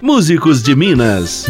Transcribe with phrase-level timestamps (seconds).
[0.00, 1.44] Músicos de Minas.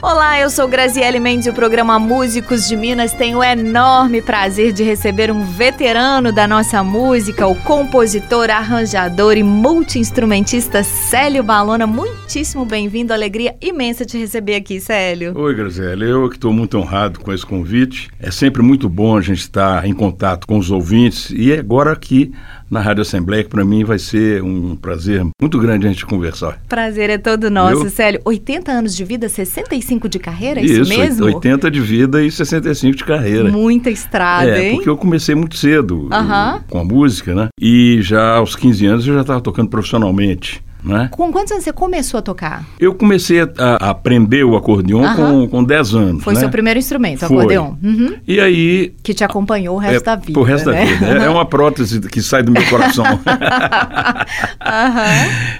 [0.00, 4.72] Olá, eu sou Graziele Mendes e o programa Músicos de Minas tem o enorme prazer
[4.72, 11.84] de receber um veterano da nossa música, o compositor, arranjador e multiinstrumentista Célio Balona.
[11.84, 15.36] Muitíssimo bem-vindo, alegria imensa te receber aqui, Célio.
[15.36, 18.08] Oi, Graziele, eu que estou muito honrado com esse convite.
[18.20, 22.32] É sempre muito bom a gente estar em contato com os ouvintes e agora aqui
[22.72, 26.58] na Rádio Assembleia, que para mim vai ser um prazer muito grande a gente conversar.
[26.66, 27.90] Prazer é todo nosso, Eu...
[27.90, 28.18] Célio.
[28.24, 31.26] 80 anos de vida, 65 de carreira, é isso, isso mesmo?
[31.26, 33.50] 80 de vida e 65 de carreira.
[33.50, 34.76] Muita estrada, é, hein?
[34.76, 36.62] porque eu comecei muito cedo uh -huh.
[36.66, 37.48] com a música, né?
[37.60, 40.64] E já aos 15 anos eu já estava tocando profissionalmente.
[40.84, 41.08] Né?
[41.10, 42.64] Com quantos anos você começou a tocar?
[42.78, 46.24] Eu comecei a, aprender o acordeon com, com 10 anos.
[46.24, 46.40] Foi né?
[46.40, 47.74] seu primeiro instrumento, o acordeon.
[47.82, 48.14] Uhum.
[48.26, 48.92] E aí.
[49.02, 50.38] Que te acompanhou o resto é, da vida.
[50.38, 50.84] O resto né?
[50.84, 51.06] da vida.
[51.06, 53.04] É, é uma prótese que sai do meu coração.
[53.14, 53.20] uhum.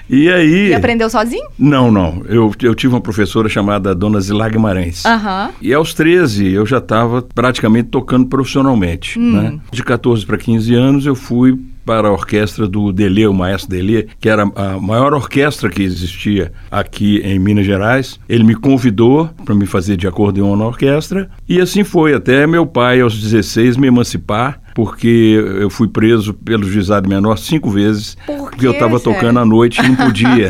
[0.09, 0.69] E aí.
[0.69, 1.47] E aprendeu sozinho?
[1.57, 2.21] Não, não.
[2.27, 5.05] Eu, eu tive uma professora chamada Dona Zilá Guimarães.
[5.05, 5.49] Uhum.
[5.61, 9.19] E aos 13 eu já estava praticamente tocando profissionalmente.
[9.19, 9.31] Hum.
[9.33, 9.59] Né?
[9.71, 14.07] De 14 para 15 anos eu fui para a orquestra do Delê, o maestro Delê,
[14.19, 18.19] que era a maior orquestra que existia aqui em Minas Gerais.
[18.27, 22.65] Ele me convidou para me fazer de acordeon na orquestra e assim foi até meu
[22.65, 28.42] pai aos 16 me emancipar porque eu fui preso pelo juizado menor cinco vezes, Por
[28.53, 29.13] porque eu estava sério?
[29.19, 30.49] tocando à noite e não podia.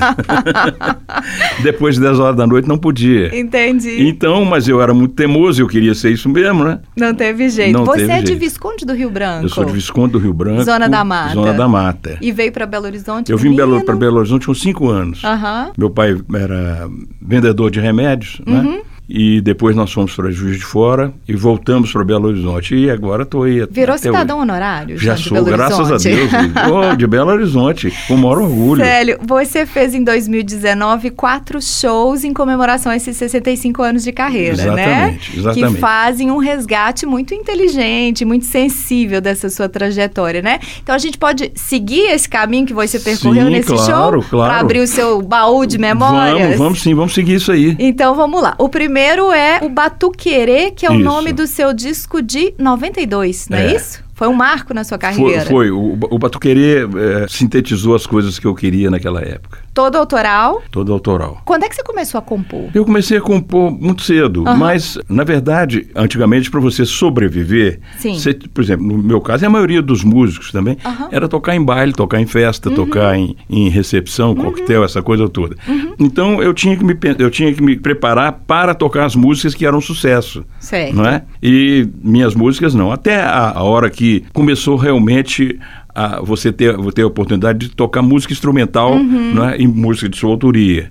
[1.63, 3.37] Depois de 10 horas da noite não podia.
[3.37, 4.07] Entendi.
[4.07, 6.79] Então, mas eu era muito teimoso, eu queria ser isso mesmo, né?
[6.97, 7.73] Não teve jeito.
[7.77, 8.39] Não Você teve é de jeito.
[8.39, 9.45] Visconde do Rio Branco?
[9.45, 10.63] Eu sou de Visconde do Rio Branco.
[10.63, 11.33] Zona da Mata.
[11.33, 12.17] Zona da Mata.
[12.21, 13.31] E veio para Belo Horizonte?
[13.31, 15.23] Eu vim para Belo Horizonte com cinco anos.
[15.23, 15.71] Aham.
[15.77, 16.89] Meu pai era
[17.21, 18.61] vendedor de remédios, Uhum.
[18.63, 18.81] né?
[19.07, 22.73] E depois nós fomos para Juiz de Fora e voltamos para Belo Horizonte.
[22.73, 23.65] E agora estou aí.
[23.69, 24.43] Virou cidadão hoje.
[24.43, 24.97] honorário?
[24.97, 26.35] Já sou, Belo graças Horizonte?
[26.35, 26.51] a Deus.
[26.71, 28.81] Oh, de Belo Horizonte, com o maior orgulho.
[28.81, 34.73] Célio, você fez em 2019 quatro shows em comemoração a esses 65 anos de carreira,
[34.73, 34.83] né?
[34.83, 35.73] Exatamente, exatamente.
[35.73, 40.59] Que fazem um resgate muito inteligente, muito sensível dessa sua trajetória, né?
[40.81, 44.53] Então a gente pode seguir esse caminho que você percorreu Sim, nesse claro, show claro.
[44.53, 46.41] para abrir o seu baú de memórias.
[46.41, 47.75] Vamos, vamos sim, vamos seguir isso aí.
[47.77, 48.55] Então vamos lá.
[48.57, 51.03] O primeiro é o Batuquerê, que é o Isso.
[51.03, 53.75] nome do seu disco de 92, não é, É.
[53.75, 54.03] isso?
[54.13, 55.45] Foi um marco na sua Foi, carreira.
[55.45, 55.71] foi.
[55.71, 59.57] O, o Batuquerê eh, sintetizou as coisas que eu queria naquela época.
[59.73, 60.61] Todo autoral.
[60.69, 61.41] Todo autoral.
[61.45, 62.69] Quando é que você começou a compor?
[62.75, 64.55] Eu comecei a compor muito cedo, Aham.
[64.55, 68.13] mas, na verdade, antigamente, para você sobreviver, Sim.
[68.13, 71.09] você, por exemplo, no meu caso, e a maioria dos músicos também, Aham.
[71.11, 72.75] era tocar em baile, tocar em festa, Uhum.
[72.75, 75.55] tocar em, em recepção, coquetel, essa coisa toda.
[75.67, 75.93] Uhum.
[75.99, 79.65] Então, eu tinha, que me, eu tinha que me preparar para tocar as músicas que
[79.65, 80.45] eram sucesso.
[80.59, 80.95] Certo.
[80.95, 81.23] Não é?
[81.41, 82.91] E minhas músicas não.
[82.91, 85.59] Até a, a hora que começou realmente
[85.95, 89.33] a você ter, ter a oportunidade de tocar música instrumental Uhum.
[89.33, 89.59] não é?
[89.61, 90.87] e música de sua autoria.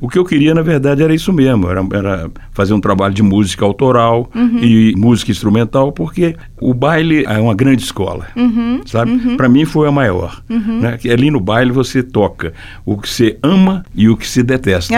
[0.00, 3.22] O que eu queria, na verdade, era isso mesmo: era, era fazer um trabalho de
[3.22, 4.58] música autoral Uhum.
[4.62, 8.26] e música instrumental, porque o baile é uma grande escola.
[8.36, 8.80] Uhum.
[8.86, 9.36] Sabe?
[9.36, 10.42] Para mim foi a maior.
[10.48, 10.96] Né?
[10.98, 12.52] Que Ali no baile você toca
[12.84, 14.92] o que você ama e o que se detesta.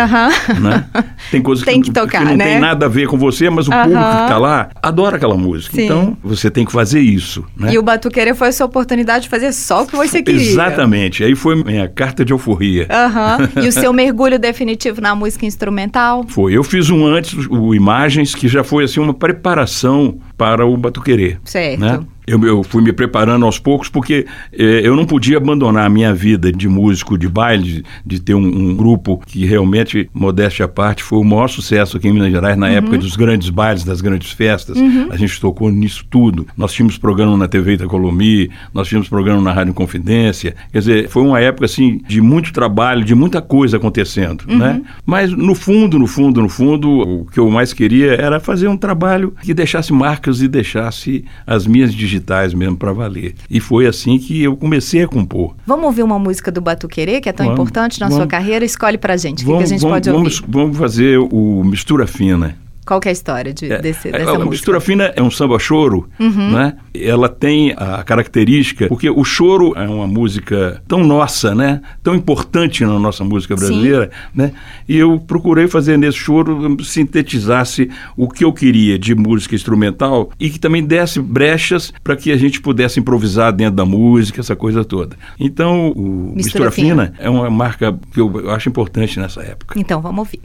[0.61, 0.85] Né?
[1.31, 2.45] Tem coisas Tem que tocar, não né?
[2.45, 5.75] tem nada a ver com você, mas o público que está lá adora aquela música.
[5.77, 5.85] Sim.
[5.85, 7.45] Então, você tem que fazer isso.
[7.57, 7.73] Né?
[7.75, 10.41] E o Batuqueira foi a sua oportunidade de fazer só o que você queria.
[10.41, 11.25] Exatamente.
[11.25, 12.87] Aí foi minha carta de alforria.
[12.91, 13.37] Aham.
[13.63, 16.25] E o seu mergulho definitivo na música instrumental?
[16.29, 16.53] Foi.
[16.53, 21.39] Eu fiz um antes, o Imagens, que já foi assim uma preparação para o Batuquerê.
[21.45, 21.81] Certo.
[21.81, 22.01] Né?
[22.27, 26.13] Eu, eu fui me preparando aos poucos porque eh, eu não podia abandonar a minha
[26.13, 30.69] vida de músico de baile, de, de ter um, um grupo que realmente, modéstia à
[30.69, 34.01] parte, foi o maior sucesso aqui em Minas Gerais na época dos grandes bailes, das
[34.01, 34.77] grandes festas.
[35.11, 36.47] A gente tocou nisso tudo.
[36.57, 40.57] Nós tínhamos programa na TV Itacolomi, nós tínhamos programa na Rádio Confidência.
[40.73, 44.83] Quer dizer, foi uma época assim de muito trabalho, de muita coisa acontecendo, né?
[45.05, 48.77] Mas no fundo, no fundo, no fundo, o que eu mais queria era fazer um
[48.77, 52.16] trabalho que deixasse marcas e deixasse as minhas digitais
[52.55, 53.35] mesmo para valer.
[53.51, 55.55] E foi assim que eu comecei a compor.
[55.67, 58.19] Vamos ouvir uma música do Batuquerê, que é tão Vamos, importante na vamos.
[58.19, 58.65] sua carreira?
[58.65, 59.45] Escolhe pra gente.
[59.45, 60.23] O que que, a gente vamos, pode ouvir?
[60.23, 62.57] vamos, vamos fazer o Mistura Fina.
[62.87, 64.45] Qual que é a história de, desse, É, dessa a música?
[64.45, 64.51] Uhum.
[64.51, 66.77] mistura fina é um samba choro, né?
[66.95, 71.81] Ela tem a característica, porque o choro é uma música tão nossa, né?
[72.03, 74.53] Tão importante na nossa música brasileira, né?
[74.89, 80.49] E eu procurei fazer nesse choro sintetizasse o que eu queria de música instrumental e
[80.49, 84.85] que também desse brechas para que a gente pudesse improvisar dentro da música, essa coisa
[84.85, 85.17] toda.
[85.41, 87.07] Então, o Mistura Mistura, Fina.
[87.07, 89.79] fina é uma marca que eu acho importante nessa época.
[89.79, 90.41] Então, vamos ouvir.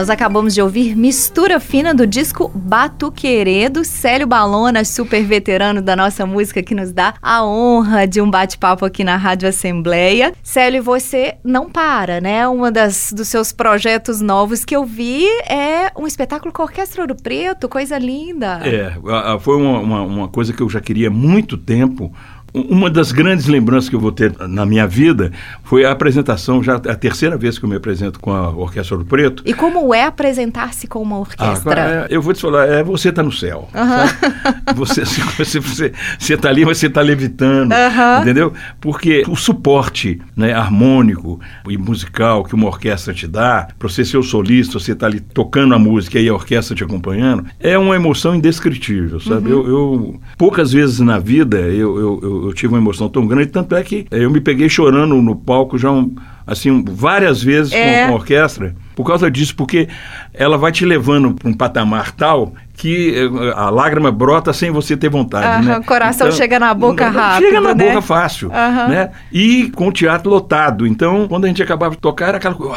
[0.00, 5.94] Nós acabamos de ouvir Mistura Fina do disco Batuquerê do Célio Balona, super veterano da
[5.94, 10.32] nossa música que nos dá a honra de um bate-papo aqui na Rádio Assembleia.
[10.42, 12.48] Célio, você não para, né?
[12.48, 17.14] Um dos seus projetos novos que eu vi é um espetáculo com a Orquestra Ouro
[17.14, 18.62] Preto, coisa linda.
[18.64, 18.94] É,
[19.38, 22.10] foi uma, uma, uma coisa que eu já queria há muito tempo
[22.52, 26.76] uma das grandes lembranças que eu vou ter na minha vida foi a apresentação, já
[26.76, 29.42] a terceira vez que eu me apresento com a Orquestra do Preto.
[29.46, 32.04] E como é apresentar-se com uma orquestra?
[32.04, 33.68] Ah, eu vou te falar, é você tá no céu.
[33.74, 34.74] Uhum.
[34.74, 35.04] Você,
[35.38, 38.22] você, você, você tá ali, você tá levitando, uhum.
[38.22, 38.52] entendeu?
[38.80, 44.18] Porque o suporte né, harmônico e musical que uma orquestra te dá, para você ser
[44.18, 47.94] o solista, você tá ali tocando a música e a orquestra te acompanhando, é uma
[47.94, 49.52] emoção indescritível, sabe?
[49.52, 49.60] Uhum.
[49.60, 53.46] Eu, eu, poucas vezes na vida eu, eu, eu eu, tive uma emoção tão grande,
[53.46, 56.14] tanto é que eu me peguei chorando no palco já um,
[56.46, 58.02] assim várias vezes é.
[58.02, 59.88] com, com, a orquestra por causa disso, porque
[60.34, 64.96] ela vai te levando para um patamar tal que eh, a lágrima brota sem você
[64.96, 65.78] ter vontade, né?
[65.78, 67.88] O coração então, chega na boca rápido, Chega na né?
[67.88, 69.10] boca fácil, né?
[69.30, 70.86] E com o teatro lotado.
[70.86, 72.76] Então, quando a gente acabava de tocar, era aquela coisa,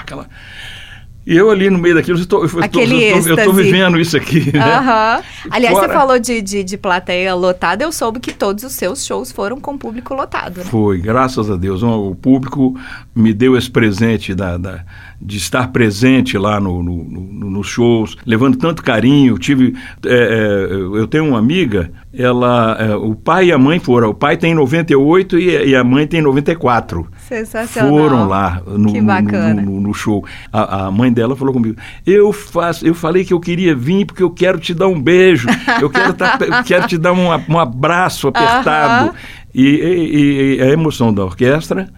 [0.00, 0.26] aquela
[1.24, 4.52] e eu ali no meio daquilo, eu estou, vivendo isso aqui.
[4.52, 4.60] Né?
[5.50, 5.88] Aliás, Fora.
[5.88, 9.60] você falou de, de, de, plateia lotada, eu soube que todos os seus shows foram
[9.60, 10.58] com público lotado.
[10.58, 10.64] Né?
[10.64, 11.82] Foi, graças a Deus.
[11.82, 12.78] O público
[13.14, 14.84] me deu esse presente da, da
[15.24, 19.38] de estar presente lá no, no, no, nos shows, levando tanto carinho.
[19.38, 24.10] Tive, é, é, eu tenho uma amiga, ela, é, o pai e a mãe foram.
[24.10, 27.06] O pai tem 98 e, e a mãe tem 94.
[27.32, 27.90] Sensacional.
[27.90, 29.62] Foram lá no, bacana.
[29.62, 30.24] no, no show.
[30.52, 34.22] A, a, mãe dela falou comigo: eu faço, eu falei que eu queria vir porque
[34.22, 35.48] eu quero te dar um beijo,
[35.80, 39.14] eu quero, tá, eu quero te dar um, um abraço apertado.
[39.54, 41.88] E, e, e a emoção da orquestra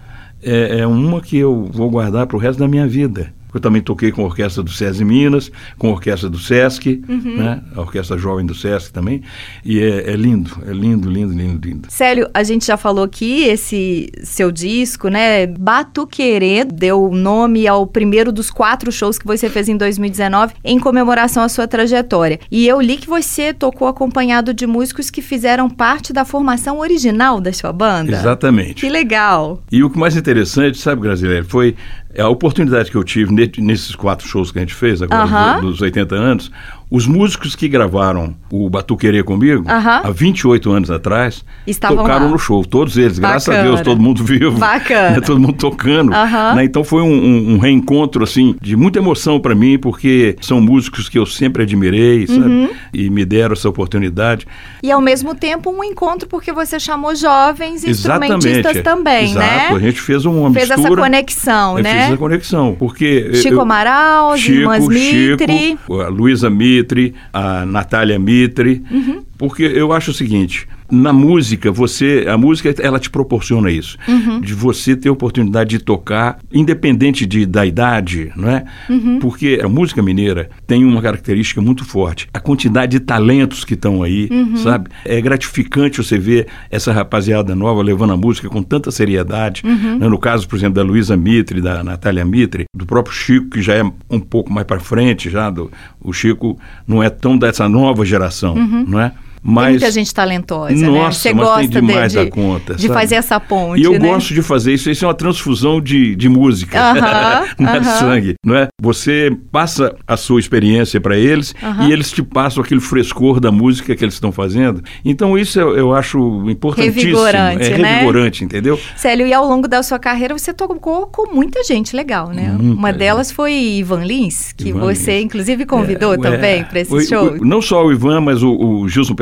[0.42, 3.32] é, é uma que eu vou guardar para o resto da minha vida.
[3.54, 7.36] Eu também toquei com a orquestra do SESI Minas, com a orquestra do SESC, uhum.
[7.36, 7.62] né?
[7.74, 9.22] a orquestra jovem do SESC também.
[9.64, 11.88] E é, é, lindo, é lindo, lindo, lindo, lindo.
[11.90, 15.46] Célio, a gente já falou aqui, esse seu disco, né?
[15.46, 21.42] Batuquerê deu nome ao primeiro dos quatro shows que você fez em 2019 em comemoração
[21.42, 22.40] à sua trajetória.
[22.50, 27.40] E eu li que você tocou acompanhado de músicos que fizeram parte da formação original
[27.40, 28.12] da sua banda.
[28.12, 28.74] Exatamente.
[28.74, 29.62] Que legal.
[29.70, 31.76] E o que mais interessante, sabe, Brasileiro, foi
[32.22, 36.14] a oportunidade que eu tive nesses quatro shows que a gente fez agora, dos 80
[36.14, 36.50] anos,
[36.94, 42.30] os músicos que gravaram o Batuquerê comigo, há 28 anos atrás, Estavam tocaram lá.
[42.30, 42.64] no show.
[42.64, 43.32] Todos eles, Bacana.
[43.32, 44.58] graças a Deus, todo mundo vivo.
[44.58, 45.10] Bacana.
[45.10, 46.12] Né, todo mundo tocando.
[46.12, 50.60] Né, então foi um, um, um, reencontro, assim, de muita emoção para mim, porque são
[50.60, 52.44] músicos que eu sempre admirei, sabe?
[52.44, 52.70] Uhum.
[52.92, 54.46] E me deram essa oportunidade.
[54.80, 58.36] E ao mesmo tempo um encontro, porque você chamou jovens Exatamente.
[58.36, 59.38] instrumentistas também, Exato.
[59.40, 59.68] né?
[59.74, 60.76] A gente fez uma fez mistura.
[60.76, 61.82] Fez essa conexão, né?
[61.82, 63.34] Fez essa conexão, porque...
[63.34, 65.58] Chico eu, Amaral, Chico, irmãs Mitre.
[65.58, 66.83] Chico, a Luísa Mitre,
[67.32, 69.24] a Natália Mitre, uhum.
[69.38, 74.40] porque eu acho o seguinte, na música, você, a música ela te proporciona isso, uhum.
[74.40, 78.64] de você ter a oportunidade de tocar, independente de, da idade, não é?
[78.88, 79.18] Uhum.
[79.18, 84.02] Porque a música mineira tem uma característica muito forte, a quantidade de talentos que estão
[84.02, 84.56] aí, uhum.
[84.56, 84.90] sabe?
[85.04, 89.62] É gratificante você ver essa rapaziada nova levando a música com tanta seriedade.
[89.64, 89.98] Uhum.
[89.98, 90.08] Né?
[90.08, 93.74] No caso, por exemplo, da Luísa Mitre, da Natália Mitre, do próprio Chico, que já
[93.74, 98.04] é um pouco mais para frente, já do, o Chico não é tão dessa nova
[98.04, 98.84] geração, uhum.
[98.86, 99.12] não é?
[99.46, 100.88] Mas, tem muita gente talentosa, né?
[100.88, 101.12] nossa, né?
[101.12, 103.98] Você gosta demais de, da conta, de fazer essa ponte, E eu né?
[103.98, 104.90] gosto de fazer isso.
[104.90, 107.98] Isso é uma transfusão de, de música, uh -huh, uh -huh.
[107.98, 108.68] sangue, não é?
[108.80, 111.88] Você passa a sua experiência para eles uh -huh.
[111.88, 114.82] e eles te passam aquele frescor da música que eles estão fazendo.
[115.04, 117.02] Então isso eu, eu acho importantíssimo.
[117.02, 117.92] Revigorante, é né?
[117.92, 118.80] revigorante, entendeu?
[118.96, 122.56] Célio, e ao longo da sua carreira você tocou com muita gente legal, né?
[122.58, 125.24] Muita Uma delas foi Ivan Lins, que Ivan você Lins.
[125.26, 127.32] inclusive convidou é, também para esse o, show.
[127.32, 129.14] O, não só o Ivan, mas o, o Gilson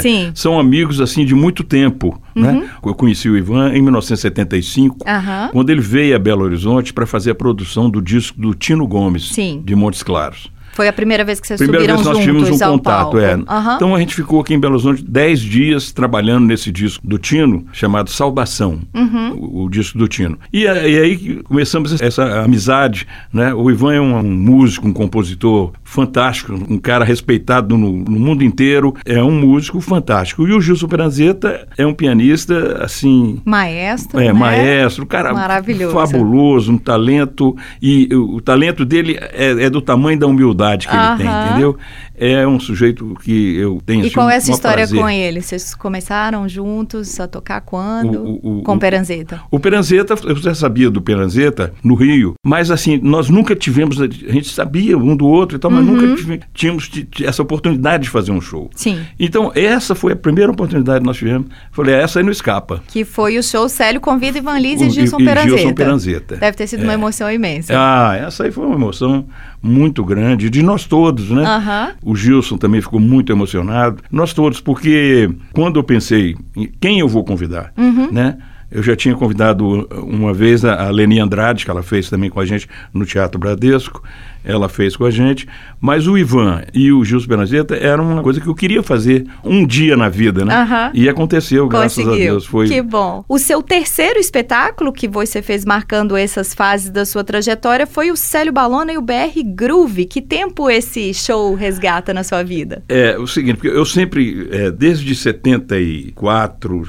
[0.00, 2.20] Sim são amigos assim de muito tempo.
[2.34, 2.50] Né?
[2.50, 2.60] Uhum.
[2.60, 2.70] Né?
[2.84, 5.48] Eu conheci o Ivan em 1975, uhum.
[5.52, 9.30] quando ele veio a Belo Horizonte para fazer a produção do disco do Tino Gomes,
[9.30, 9.62] Sim.
[9.64, 10.50] de Montes Claros.
[10.72, 13.36] Foi a primeira vez que vocês primeira subiram vez nós juntos tivemos um contato, é.
[13.36, 13.74] Uhum.
[13.76, 17.66] Então a gente ficou aqui em Belo Horizonte dez dias trabalhando nesse disco do Tino,
[17.72, 19.32] chamado Salvação, uhum.
[19.34, 20.38] o, o, disco do Tino.
[20.50, 23.52] E, e, aí começamos essa amizade, né?
[23.52, 28.42] O Ivan é um, um músico, um compositor fantástico, um cara respeitado no, no, mundo
[28.42, 30.48] inteiro, é um músico fantástico.
[30.48, 33.42] E o Gilson Peranzeta é um pianista, assim...
[33.44, 34.32] Maestro, É, né?
[34.32, 35.92] maestro, um cara Maravilhoso.
[35.92, 40.88] fabuloso, um talento, e o, o talento dele é, é do tamanho da humildade humildade
[40.88, 41.76] que ele tem, entendeu?
[42.16, 45.00] É um sujeito que eu tenho E assim, qual é essa história prazer.
[45.00, 45.40] com ele?
[45.42, 48.22] Vocês começaram juntos a tocar quando?
[48.22, 49.40] O- o- com o- Peranzeta.
[49.50, 54.06] O Peranzeta, eu já sabia do Peranzeta no Rio, mas assim, nós nunca tivemos, a
[54.06, 55.96] gente sabia um do outro e tal, mas Uhum.
[55.96, 56.90] nunca tive- tínhamos
[57.24, 58.70] essa oportunidade de fazer um show.
[58.74, 59.00] Sim.
[59.18, 61.48] Então, essa foi a primeira oportunidade que nós tivemos.
[61.72, 62.82] Falei, essa aí não escapa.
[62.88, 65.56] Que foi o show Célio Convida Ivan Lins e Gilson e- e Peranzeta.
[65.58, 66.36] Gilson Peranzeta.
[66.36, 67.72] Deve ter sido uma emoção imensa.
[67.76, 69.26] Ah, essa aí foi uma emoção
[69.62, 71.44] muito grande, de nós todos, né?
[71.44, 71.92] Aham.
[72.04, 74.02] O Gilson também ficou muito emocionado.
[74.10, 78.10] Nós todos, porque quando eu pensei em quem eu vou convidar, Uhum.
[78.10, 78.36] né?
[78.72, 82.46] Eu já tinha convidado uma vez a Leni Andrade, que ela fez também com a
[82.46, 84.02] gente no Teatro Bradesco,
[84.44, 85.46] ela fez com a gente,
[85.80, 89.66] mas o Ivan e o Gilson Benazeta era uma coisa que eu queria fazer um
[89.66, 90.54] dia na vida, né?
[90.54, 90.90] Aham.
[90.94, 92.12] E aconteceu, graças Conseguiu.
[92.12, 92.46] a Deus.
[92.46, 92.68] Foi...
[92.68, 93.24] Que bom.
[93.28, 98.16] O seu terceiro espetáculo que você fez marcando essas fases da sua trajetória foi o
[98.16, 100.06] Célio Balona e o BR Groove.
[100.06, 102.82] Que tempo esse show resgata na sua vida?
[102.88, 106.82] É, o seguinte, porque eu sempre, é, desde 74,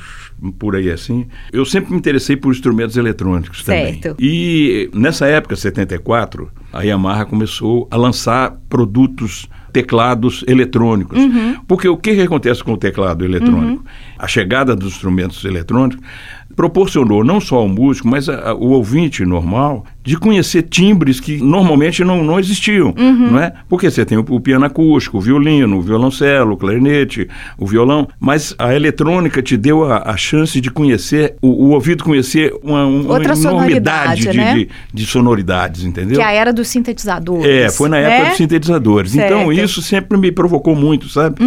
[0.51, 4.01] por aí assim, eu sempre me interessei por instrumentos eletrônicos também.
[4.01, 4.15] Certo.
[4.19, 11.17] E nessa época, 74, a Yamaha começou a lançar produtos, teclados eletrônicos.
[11.17, 11.57] Uhum.
[11.67, 13.83] Porque o que, que acontece com o teclado eletrônico?
[14.17, 16.03] A chegada dos instrumentos eletrônicos
[16.55, 21.37] proporcionou não só ao músico, mas a- a- o ouvinte normal de conhecer timbres que
[21.41, 23.31] normalmente não, não existiam, Uhum.
[23.31, 23.53] não é?
[23.69, 28.07] Porque você tem o, o piano acústico, o violino, o violoncelo, o clarinete, o violão,
[28.19, 32.85] mas a eletrônica te deu a, a chance de conhecer, o, o ouvido conhecer uma,
[32.85, 34.53] um- uma Outra enormidade sonoridade, de, né?
[34.55, 36.17] de- de sonoridades, entendeu?
[36.17, 37.45] Que a era dos sintetizadores.
[37.45, 38.29] É, foi na época né?
[38.29, 39.15] dos sintetizadores.
[39.15, 39.45] Então Certo.
[39.47, 39.51] Uhum.
[39.53, 41.37] isso sempre me provocou muito, sabe?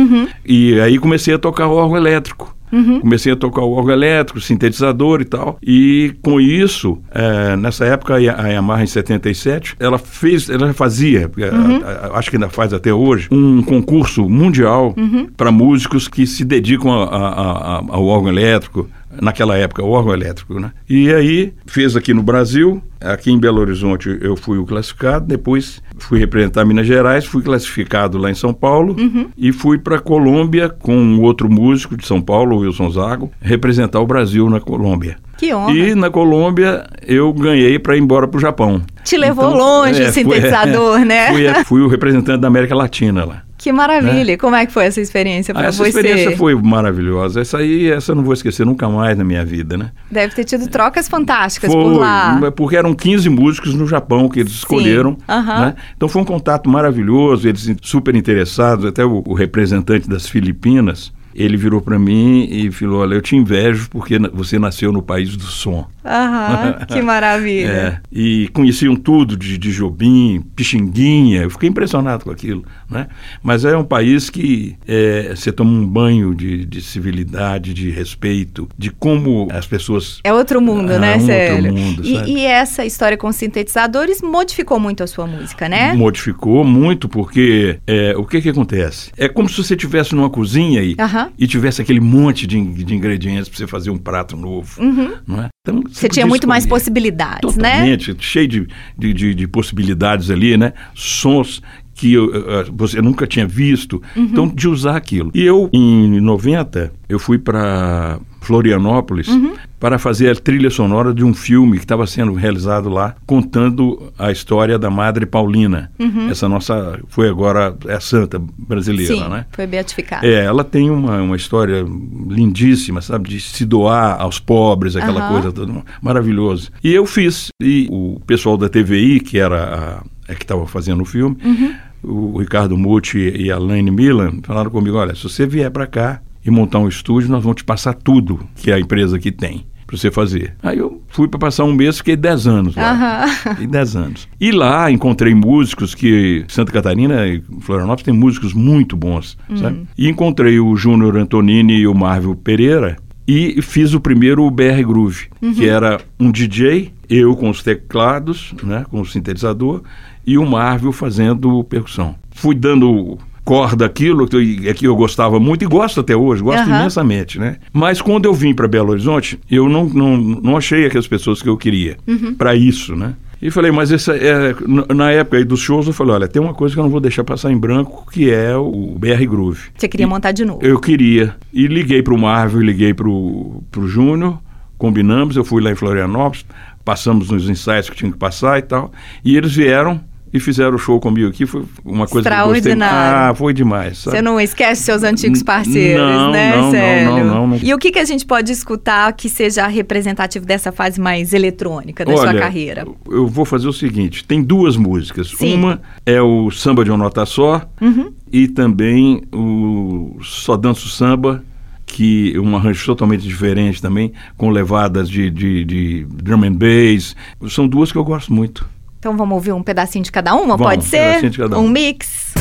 [0.47, 2.56] E aí comecei a tocar órgão elétrico.
[3.01, 5.59] Comecei a tocar o órgão elétrico, sintetizador e tal.
[5.63, 10.73] E com isso, eh, nessa época, a Ya- a Yamaha em 77, ela fez, ela
[10.73, 11.81] fazia, Uhum.
[11.85, 15.29] a- a- acho que ainda faz até hoje, um concurso mundial Uhum.
[15.37, 18.89] para músicos que se dedicam a- ao órgão elétrico.
[19.21, 20.73] Naquela época, o órgão elétrico, né?
[20.89, 25.81] E aí, fez aqui no Brasil, aqui em Belo Horizonte eu fui o classificado, depois
[25.99, 29.29] fui representar Minas Gerais, fui classificado lá em São Paulo Uhum.
[29.39, 34.07] e fui para Colômbia com um outro músico de São Paulo, Wilson Zago, representar o
[34.07, 35.17] Brasil na Colômbia.
[35.39, 35.73] Que honra.
[35.73, 38.83] E na Colômbia eu ganhei para ir embora para o Japão.
[39.05, 41.29] Te levou Então, longe é, o fui- sintetizador, né?
[41.29, 43.43] Fui, fui o representante da América Latina lá.
[43.67, 44.39] Que maravilha.
[44.39, 45.89] Como é que foi essa experiência Ah, para essa você?
[45.89, 47.41] experiência foi maravilhosa.
[47.41, 49.91] Essa aí, essa eu não vou esquecer nunca mais na minha vida, né?
[50.09, 52.53] Deve ter tido trocas fantásticas Foi, por lá.
[52.55, 55.19] porque eram 15 músicos no Japão que eles escolheram.
[55.29, 55.61] aham.
[55.67, 55.75] né?
[55.97, 61.57] Então foi um contato maravilhoso, eles super interessados, até o, o representante das Filipinas, ele
[61.57, 65.45] virou para mim e falou, olha, eu te invejo porque você nasceu no país do
[65.45, 65.87] som.
[66.05, 67.69] Aham, que maravilha.
[67.69, 73.09] É, e conheciam tudo de, de Jobim, Pixinguinha, eu fiquei impressionado com aquilo, né?
[73.43, 78.69] Mas é um país que é, você toma um banho de, de civilidade, de respeito,
[78.79, 80.21] de como as pessoas...
[80.25, 81.73] É outro mundo, Ah, né, um outro Célio?
[81.75, 85.93] mundo, e, e essa história com sintetizadores modificou muito a sua música, né?
[85.95, 89.11] Modificou muito, porque é, o que que acontece?
[89.17, 91.26] É como se você estivesse numa cozinha e, Aham.
[91.39, 94.83] E tivesse aquele monte de, de ingredientes para você fazer um prato novo,
[95.27, 95.49] não é?
[95.63, 95.83] Então, Uhum.
[95.91, 96.81] Você tinha muito mais escolher.
[96.81, 97.71] possibilidades, né?
[97.73, 100.73] Totalmente, cheio de, de, de- de possibilidades ali, né?
[100.95, 101.61] Sons
[101.95, 102.31] que eu,
[102.77, 104.03] você nunca tinha visto.
[104.15, 104.25] Uhum.
[104.25, 105.31] Então, de usar aquilo.
[105.35, 109.55] E eu, em 90, eu fui para Florianópolis Uhum.
[109.81, 114.31] para fazer a trilha sonora de um filme que estava sendo realizado lá, contando a
[114.31, 115.91] história da Madre Paulina.
[116.31, 119.23] Essa nossa, foi agora, é a santa brasileira, Uhum.
[119.25, 119.47] Sim, né?
[119.53, 120.27] foi beatificada.
[120.27, 121.85] É, ela tem uma, uma história
[122.29, 123.29] lindíssima, sabe?
[123.29, 125.33] De se doar aos pobres, aquela Aham.
[125.33, 125.73] coisa toda.
[126.01, 126.71] Maravilhoso.
[126.83, 127.49] E eu fiz.
[127.61, 131.75] E o pessoal da TVI, que era a, é que estava fazendo o filme, Uhum.
[132.03, 136.21] o Ricardo Muti e a Laine Milan falaram comigo: olha, se você vier para cá
[136.47, 139.67] e montar um estúdio, nós vamos te passar tudo que a empresa aqui tem.
[139.87, 140.53] Pra você fazer.
[140.65, 142.91] Aí eu fui para passar um mês, fiquei 10 anos lá.
[142.91, 143.29] Aham.
[143.29, 144.29] Fiquei 10 anos.
[144.41, 146.45] E lá encontrei músicos que.
[146.49, 149.87] Santa Catarina e Florianópolis tem músicos muito bons, sabe?
[149.97, 155.29] E encontrei o Júnior Antonini e o Marvel Pereira e fiz o primeiro BR Groove,
[155.55, 159.83] que era um DJ, eu com os teclados, né, com o sintetizador,
[160.27, 162.15] e o Marvel fazendo percussão.
[162.31, 166.69] Fui dando corda aquilo que, é que eu gostava muito e gosto até hoje, gosto
[166.69, 166.81] Aham.
[166.81, 167.59] imensamente, né?
[167.73, 171.49] Mas quando eu vim para Belo Horizonte, eu não, não, não achei aquelas pessoas que
[171.49, 171.97] eu queria
[172.37, 173.15] para isso, né?
[173.41, 174.53] E falei, mas essa é,
[174.93, 177.01] na época aí dos shows, eu falei, olha, tem uma coisa que eu não vou
[177.01, 179.61] deixar passar em branco, que é o BR Groove.
[179.77, 180.59] Você queria montar de novo.
[180.65, 181.37] Eu queria.
[181.53, 184.41] E liguei para o Marvel, liguei para o Júnior,
[184.77, 186.45] combinamos, eu fui lá em Florianópolis,
[186.85, 188.91] passamos nos ensaios que tinha que passar e tal.
[189.25, 190.01] E eles vieram
[190.37, 191.47] e fizeram o show comigo aqui.
[191.47, 192.59] Foi uma coisa que gostei.
[192.59, 193.31] Extraordinário.
[193.31, 193.99] Ah, foi demais.
[193.99, 194.17] sabe?
[194.17, 197.11] Você não esquece seus antigos parceiros, não, né, não, Célio?
[197.11, 197.57] não, não, não.
[197.63, 202.05] E o que, que a gente pode escutar que seja representativo dessa fase mais eletrônica
[202.05, 202.87] da Olha, sua carreira?
[203.09, 205.29] Eu vou fazer o seguinte: tem duas músicas.
[205.29, 205.55] Sim.
[205.55, 208.13] Uma é o Samba de uma Nota Só Uhum.
[208.33, 211.43] e também o Só Danço Samba,
[211.85, 217.15] que é um arranjo totalmente diferente também, com levadas de, de, de drum and bass.
[217.49, 218.69] São duas que eu gosto muito.
[219.07, 220.99] Então vamos ouvir um pedacinho de cada uma, Vamos, pode um ser?
[220.99, 222.35] pedacinho de cada um mix.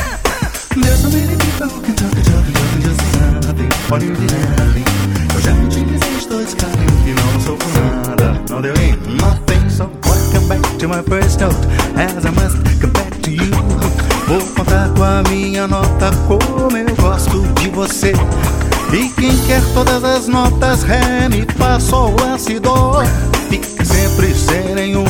[5.32, 5.68] Eu já me
[6.28, 7.56] dois que não sou
[8.08, 8.42] nada.
[8.50, 11.54] Não deu em nothing, so welcome back to my first note.
[11.94, 13.52] As I must come back to you.
[14.26, 18.12] Vou contar com a minha nota como eu gosto de você.
[18.92, 23.04] E quem quer todas as notas, ré, mi, fá, sol, lá, si, dó.
[23.48, 25.05] Fique sempre sem nenhuma,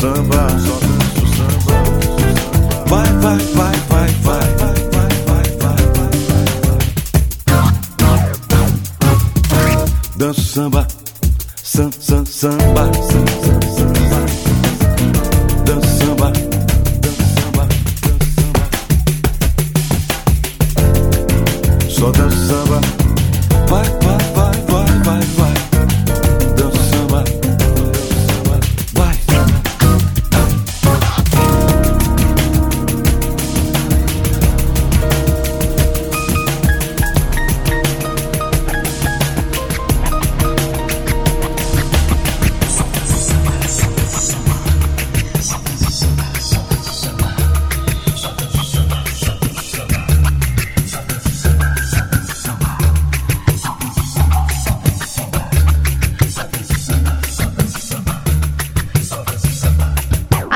[0.00, 0.46] samba.
[2.86, 4.48] Vai, vai, vai, vai, vai.
[10.16, 10.86] Danço samba,
[11.62, 13.37] samba, samba, samba.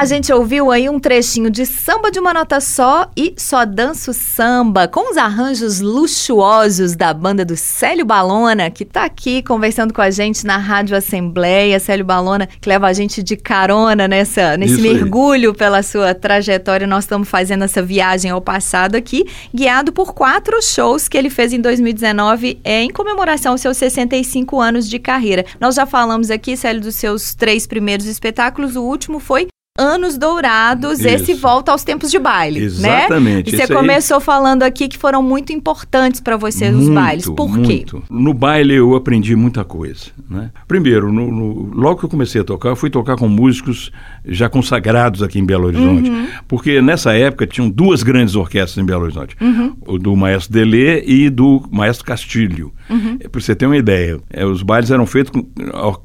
[0.02, 4.12] A gente ouviu aí um trechinho de Samba de uma Nota Só e Só Danço
[4.12, 10.00] Samba, com os arranjos luxuosos da banda do Célio Balona, que tá aqui conversando com
[10.00, 11.78] a gente na Rádio Assembleia.
[11.78, 14.92] Célio Balona, que leva a gente de carona nessa, nesse Isso aí.
[14.92, 16.84] mergulho pela sua trajetória.
[16.84, 21.52] Nós estamos fazendo essa viagem ao passado aqui, guiado por quatro shows que ele fez
[21.52, 25.44] em 2019 é, em comemoração aos seus 65 anos de carreira.
[25.60, 28.74] Nós já falamos aqui, Célio, dos seus três primeiros espetáculos.
[28.74, 29.46] O último foi
[29.78, 31.40] Anos Dourados, esse Isso.
[31.40, 32.66] volta aos tempos de baile, né?
[32.66, 36.76] Exatamente, E você esse aí- começou falando aqui que foram muito importantes para você os
[36.76, 37.24] Muito, bailes.
[37.24, 37.76] Por quê?
[37.86, 38.02] muito.
[38.10, 40.08] No baile eu aprendi muita coisa.
[40.28, 40.50] Né?
[40.68, 43.90] Primeiro, no- no- logo que eu comecei a tocar, eu fui tocar com músicos
[44.26, 46.10] já consagrados aqui em Belo Horizonte.
[46.10, 46.26] Uhum.
[46.46, 49.74] Porque nessa época tinham duas grandes orquestras em Belo Horizonte: Uhum.
[49.86, 52.74] o do Maestro Delê e do Maestro Castilho.
[52.90, 53.16] Uhum.
[53.16, 55.46] Para você ter uma ideia, é, os bailes eram feitos com.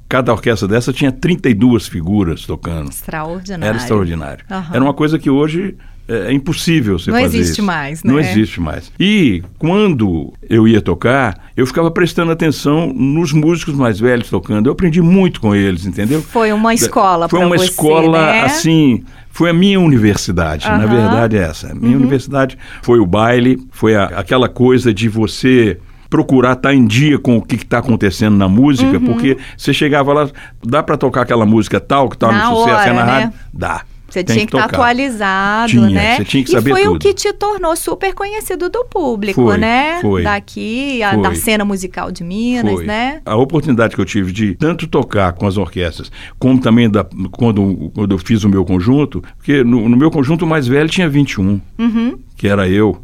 [0.10, 2.90] Cada orquestra dessa tinha 32 figuras tocando.
[2.90, 3.66] Extraordinário.
[3.68, 4.46] Era extraordinário.
[4.50, 4.76] Aham.
[4.76, 5.76] Era uma coisa que hoje
[6.08, 7.64] é, é impossível você Não fazer existe isso.
[7.64, 8.22] mais, Não né?
[8.22, 8.90] existe mais.
[8.98, 14.68] E quando eu ia tocar, eu ficava prestando atenção nos músicos mais velhos tocando.
[14.68, 16.22] Eu aprendi muito com eles, entendeu?
[16.22, 18.42] Foi uma escola Foi uma você, escola né?
[18.44, 19.04] assim.
[19.30, 20.80] Foi a minha universidade, na.
[20.80, 20.88] Uhum.
[20.90, 21.72] verdade é essa.
[21.72, 25.78] A minha universidade foi o baile, foi a- aquela coisa de você
[26.10, 29.06] procurar estar em dia com o que está acontecendo na música, Uhum.
[29.06, 30.30] porque você chegava lá,
[30.66, 33.12] dá para tocar aquela música tal, que está no sucesso, é hora, na né?
[33.12, 33.34] rádio?
[33.54, 33.82] Dá.
[34.10, 34.78] Você tem tinha que estar tocar.
[34.84, 36.16] atualizado, Tinha, né?
[36.16, 37.00] você tinha que e saber foi o tudo.
[37.00, 40.00] que te tornou super conhecido do público, Foi, né?
[40.02, 40.24] foi.
[40.24, 41.24] Daqui, a- Foi.
[41.24, 42.86] da cena musical de Minas, Foi.
[42.86, 43.20] né?
[43.26, 47.92] A oportunidade que eu tive de tanto tocar com as orquestras, como também da, quando,
[47.94, 51.10] quando eu fiz o meu conjunto, porque no, no meu conjunto o mais velho tinha
[51.10, 52.18] 21, Uhum.
[52.38, 52.98] que era eu.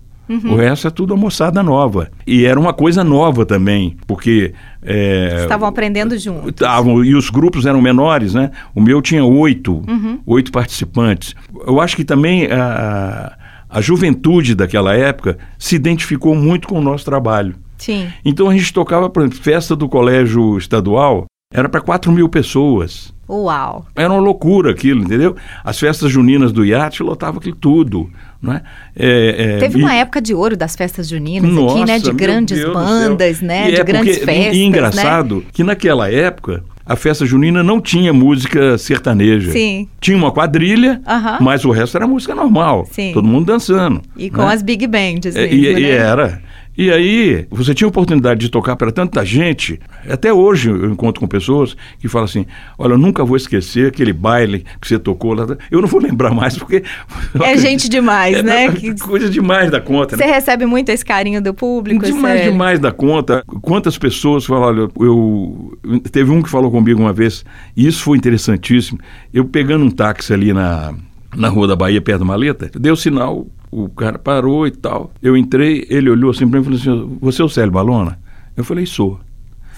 [0.46, 2.10] O resto é tudo a moçada nova.
[2.26, 4.54] E era uma coisa nova também, porque.
[4.82, 6.50] é, Estavam aprendendo juntos.
[6.50, 8.52] Estavam, e os grupos eram menores, né?
[8.76, 10.20] O meu tinha oito, Uhum.
[10.26, 11.36] oito participantes.
[11.68, 13.34] Eu acho que também a,
[13.70, 17.56] a juventude daquela época se identificou muito com o nosso trabalho.
[17.78, 18.08] Sim.
[18.24, 23.14] Então a gente tocava, por exemplo, festa do colégio estadual, era para 4 mil pessoas.
[23.30, 23.86] Uau.
[23.96, 25.36] Era uma loucura aquilo, entendeu?
[25.64, 28.10] As festas juninas do iate lotavam aquilo tudo.
[28.44, 28.62] Não é?
[28.94, 31.98] É, é, Teve e- uma época de ouro das festas juninas Nossa, aqui, né?
[32.00, 33.70] De grandes Deus bandas, né?
[33.70, 34.56] E de é grandes porque- festas.
[34.56, 34.66] E né?
[34.66, 39.50] engraçado que naquela época a festa junina não tinha música sertaneja.
[39.54, 39.88] Sim.
[40.02, 41.38] Tinha uma quadrilha, Aham.
[41.40, 42.86] mas o resto era música normal.
[42.92, 43.12] Sim.
[43.14, 44.02] Todo mundo dançando.
[44.18, 44.54] E com né?
[44.54, 45.80] as big bands É, mesmo, e, né?
[45.80, 46.42] e era.
[46.76, 49.80] E aí, você tinha a oportunidade de tocar para tanta gente.
[50.10, 52.46] Até hoje eu encontro com pessoas que falam assim:
[52.80, 55.46] Olha, eu nunca vou esquecer aquele baile que você tocou lá.
[55.70, 56.84] Eu não vou lembrar mais, porque.
[57.44, 58.72] É gente demais, É, né?
[58.72, 60.32] Que- Coisa demais da conta, Você né?
[60.32, 62.04] recebe muito esse carinho do público?
[62.06, 62.52] Demais, Célio?
[62.54, 63.44] demais da conta.
[63.62, 65.78] Quantas pessoas falam, olha, eu.
[66.12, 67.44] Teve um que falou comigo uma vez,
[67.78, 69.00] e isso foi interessantíssimo.
[69.34, 70.94] Eu pegando um táxi ali na,
[71.36, 75.12] na Rua da Bahia, perto da maleta, deu sinal, o cara parou e tal.
[75.22, 78.20] Eu entrei, ele olhou assim pra mim e falou assim: Você é o Célio Balona?
[78.56, 79.20] Eu falei, sou.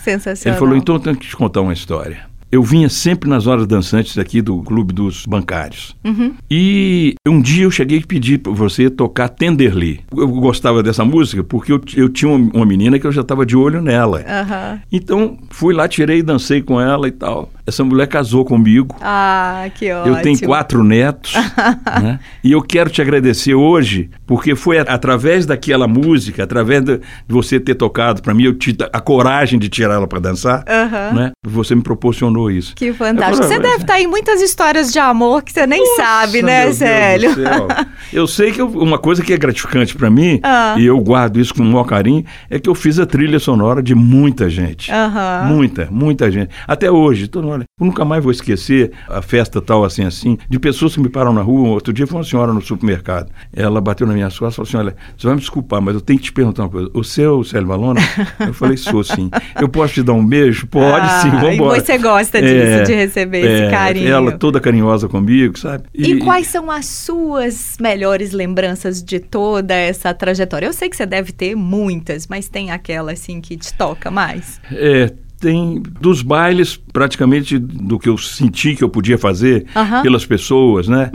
[0.03, 0.53] Sensacional.
[0.53, 2.25] Ele falou, então eu tenho que te contar uma história.
[2.51, 5.95] Eu vinha sempre nas horas dançantes aqui do Clube dos Bancários.
[6.05, 6.34] Uhum.
[6.49, 10.01] E um dia eu cheguei a pedir para você tocar Tenderly.
[10.15, 13.45] Eu gostava dessa música porque eu, eu tinha uma uma menina que eu já estava
[13.45, 14.23] de olho nela.
[14.27, 14.79] Aham.
[14.91, 17.51] Então fui lá, tirei, dancei com ela e tal.
[17.67, 18.95] Essa mulher casou comigo.
[19.01, 20.15] Ah, que ótimo.
[20.15, 21.34] Eu tenho quatro netos,
[22.01, 22.19] né?
[22.43, 27.73] E eu quero te agradecer hoje, porque foi através daquela música, através de você ter
[27.75, 31.12] tocado para mim, eu tive a coragem de tirar ela para dançar, Aham.
[31.13, 31.32] né?
[31.43, 32.75] Você me proporcionou isso.
[32.75, 33.47] Que fantástico.
[33.47, 36.63] Você deve estar em muitas histórias de amor que você nem Nossa, sabe, meu né,
[36.65, 37.34] Deus do Célio?
[37.34, 37.67] céu.
[38.13, 40.75] Eu sei que eu- uma coisa que é gratificante para mim, Ah.
[40.78, 43.82] e eu guardo isso com o maior carinho, é que eu fiz a trilha sonora
[43.82, 44.91] de muita gente.
[44.91, 45.45] Aham.
[45.47, 46.49] Muita, muita gente.
[46.67, 50.38] Até hoje, todo mundo, olha, eu nunca mais vou esquecer a festa tal, assim, assim,
[50.50, 51.70] de pessoas que me param na rua.
[51.70, 53.32] Outro dia foi uma senhora no supermercado.
[53.54, 56.02] Ela bateu na minha costas e falou assim: Olha, você vai me desculpar, mas eu
[56.02, 56.89] tenho que te perguntar uma coisa.
[56.94, 58.00] O seu Célio Balona?
[58.39, 59.30] eu falei: Sou sim.
[59.60, 60.68] Eu posso te dar um beijo?
[60.68, 61.80] Pode Ah, sim, vamos e embora.
[61.80, 64.08] você gosta disso, de receber esse carinho.
[64.08, 65.86] Ela toda carinhosa comigo, sabe?
[65.94, 70.65] E, quais são as suas melhores lembranças de toda essa trajetória?
[70.65, 74.60] Eu sei que você deve ter muitas, mas tem aquela assim que te toca mais?
[74.72, 75.12] É,
[75.45, 80.01] tem dos bailes, praticamente do que eu senti que eu podia fazer Aham.
[80.01, 81.12] pelas pessoas, né?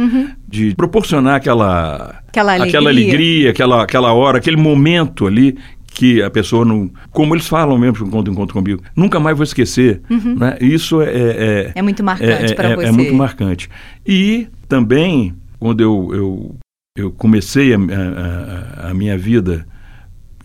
[0.49, 2.69] De proporcionar aquela Aquela alegria.
[2.69, 5.59] aquela alegria, aquela, aquela hora, aquele momento ali
[5.93, 6.89] que a pessoa não.
[7.11, 10.01] Como eles falam mesmo quando encontram comigo, nunca mais vou esquecer.
[10.09, 10.57] Né?
[10.61, 12.87] Isso é, é, É muito marcante é, pra é- você.
[12.87, 13.69] É muito marcante.
[14.07, 16.55] E também, quando eu, eu,
[16.97, 19.67] eu comecei a- a- a minha vida,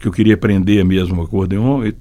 [0.06, 1.94] que eu queria aprender mesmo o acordeon, eh,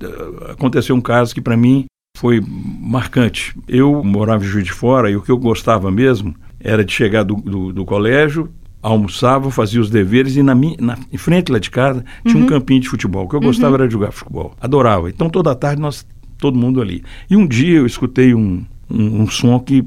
[0.51, 1.87] aconteceu um caso que para mim
[2.17, 3.57] foi marcante.
[3.67, 7.23] Eu morava em Juiz de Fora e o que eu gostava mesmo era de chegar
[7.23, 8.51] do, do, do colégio,
[8.83, 12.47] almoçava, fazia os deveres e na, minha, na em frente lá de casa tinha um
[12.47, 13.25] campinho de futebol.
[13.25, 14.55] O que eu gostava era de jogar futebol.
[14.61, 15.09] Adorava.
[15.09, 17.03] Então toda tarde nós, todo mundo ali.
[17.31, 19.83] E um dia eu escutei um, um, um som que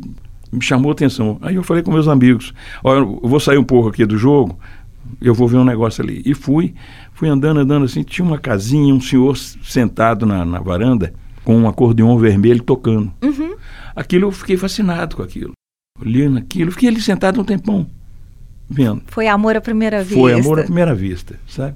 [0.51, 1.38] me chamou a atenção.
[1.41, 2.51] Aí eu falei com meus amigos,
[2.84, 4.58] olha, eu vou sair um pouco aqui do jogo,
[5.22, 6.22] eu vou ver um negócio ali.
[6.26, 6.74] E fui,
[7.13, 11.67] fui andando, andando assim, tinha uma casinha, um senhor sentado na, na varanda com um
[11.67, 13.12] acordeão vermelho tocando.
[13.24, 13.56] Uhum.
[13.96, 15.54] Aquilo eu fiquei fascinado com aquilo.
[16.00, 17.88] Olhando aquilo, fiquei ali sentado um tempão,
[18.70, 19.02] vendo.
[19.08, 20.20] Foi amor à primeira vista.
[20.20, 21.76] Foi amor à primeira vista, sabe?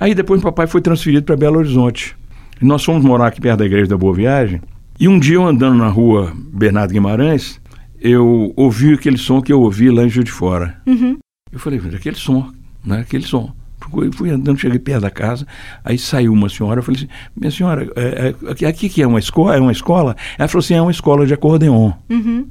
[0.00, 2.16] Aí depois meu papai foi transferido para Belo Horizonte.
[2.60, 4.60] E nós fomos morar aqui perto da igreja da Boa Viagem.
[4.98, 7.60] E um dia eu andando na rua Bernardo Guimarães,
[8.00, 10.80] eu ouvi aquele som que eu ouvi lá em Juiz de Fora.
[10.86, 11.18] Uhum.
[11.52, 12.52] Eu falei, "Mas aquele som,
[12.84, 13.00] né?
[13.00, 13.52] Aquele som.
[13.90, 15.46] Fui, fui andando, cheguei perto da casa,
[15.84, 19.06] aí saiu uma senhora, eu falei assim, minha senhora, é, é, aqui, aqui que é
[19.06, 19.56] uma escola?
[19.56, 20.16] É uma escola?
[20.36, 21.92] Ela falou assim, é uma escola de acordeon.
[22.10, 22.48] Uhum.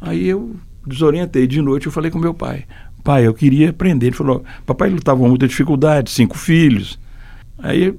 [0.00, 2.64] Aí eu desorientei de noite, eu falei com meu pai.
[3.04, 4.06] Pai, eu queria aprender.
[4.06, 6.98] Ele falou, papai lutava com muita dificuldade, cinco filhos.
[7.58, 7.94] Aí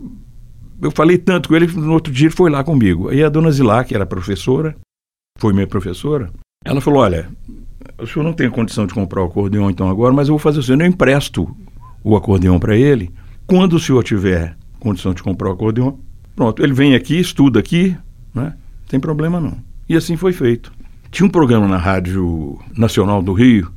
[0.81, 3.09] eu falei tanto com ele, no outro dia ele foi lá comigo.
[3.09, 4.75] Aí a dona Zilá, que era professora,
[5.37, 6.31] foi minha professora,
[6.65, 7.29] ela falou, olha,
[8.01, 10.59] o senhor não tem condição de comprar o acordeão então agora, mas eu vou fazer
[10.59, 11.55] o senhor, eu empresto
[12.03, 13.11] o acordeão para ele.
[13.45, 15.99] Quando o senhor tiver condição de comprar o acordeão,
[16.35, 17.95] pronto, ele vem aqui, estuda aqui,
[18.33, 18.53] né?
[18.53, 19.57] Não tem problema não.
[19.87, 20.71] E assim foi feito.
[21.11, 23.71] Tinha um programa na Rádio Nacional do Rio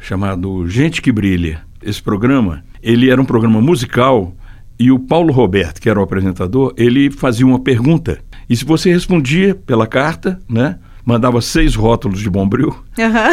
[0.00, 1.62] chamado Gente que Brilha.
[1.82, 4.34] Esse programa, ele era um programa musical
[4.78, 8.18] e o Paulo Roberto, que era o apresentador, ele fazia uma pergunta.
[8.48, 10.78] E se você respondia pela carta, né?
[11.08, 13.30] Mandava seis rótulos de bombril Aham.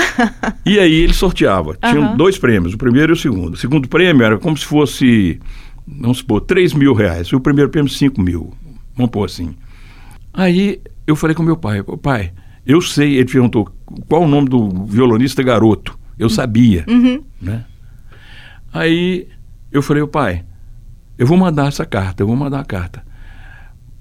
[0.65, 1.75] e aí ele sorteava.
[1.75, 2.15] Tinha Aham.
[2.15, 3.55] dois prêmios, o primeiro e o segundo.
[3.55, 5.41] O segundo prêmio era como se fosse,
[5.85, 7.27] vamos supor, 3 mil reais.
[7.27, 8.53] E o primeiro prêmio, 5 mil.
[8.95, 9.55] Vamos pôr assim.
[10.33, 12.31] Aí eu falei com meu pai, "Ô, pai,
[12.65, 13.69] eu sei, ele perguntou
[14.07, 15.99] qual o nome do violonista garoto.
[16.17, 16.85] Eu sabia,
[17.41, 17.65] né?
[18.71, 19.27] Aí
[19.69, 20.45] eu falei, pai,
[21.17, 23.03] eu vou mandar essa carta, eu vou mandar a carta.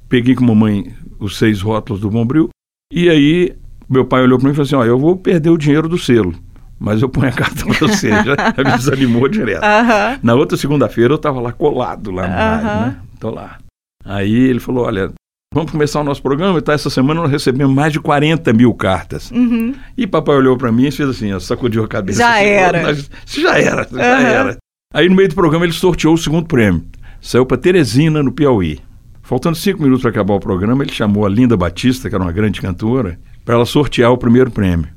[0.09, 2.51] Peguei com a mamãe os seis rótulos do Bombril
[2.93, 3.53] e aí
[3.89, 5.99] meu pai olhou para mim e falou assim, ó, eu vou perder o dinheiro do
[5.99, 6.35] selo,
[6.79, 8.11] mas eu ponho a carta para você.
[8.25, 9.63] Já me desanimou direto.
[9.65, 10.19] Aham.
[10.23, 12.87] Na outra segunda-feira eu estava lá colado lá no rádio, Aham.
[12.87, 12.97] né?
[13.21, 13.59] Tô lá.
[14.05, 15.11] Aí ele falou, olha,
[15.55, 18.73] vamos começar o nosso programa e tá, essa semana nós recebemos mais de 40 mil
[18.75, 19.31] cartas.
[19.31, 19.75] Uhum.
[19.97, 22.19] E papai olhou para mim e fez assim, ó, sacudiu a cabeça.
[22.19, 22.83] Já assim, era.
[22.83, 24.57] "Nós- já era, já era.
[24.93, 26.85] Aí no meio do programa ele sorteou o segundo prêmio.
[27.21, 28.79] Saiu para Teresina, no Piauí.
[29.23, 32.31] Faltando cinco minutos para acabar o programa, ele chamou a Linda Batista, que era uma
[32.33, 34.89] grande cantora, para ela sortear o primeiro prêmio.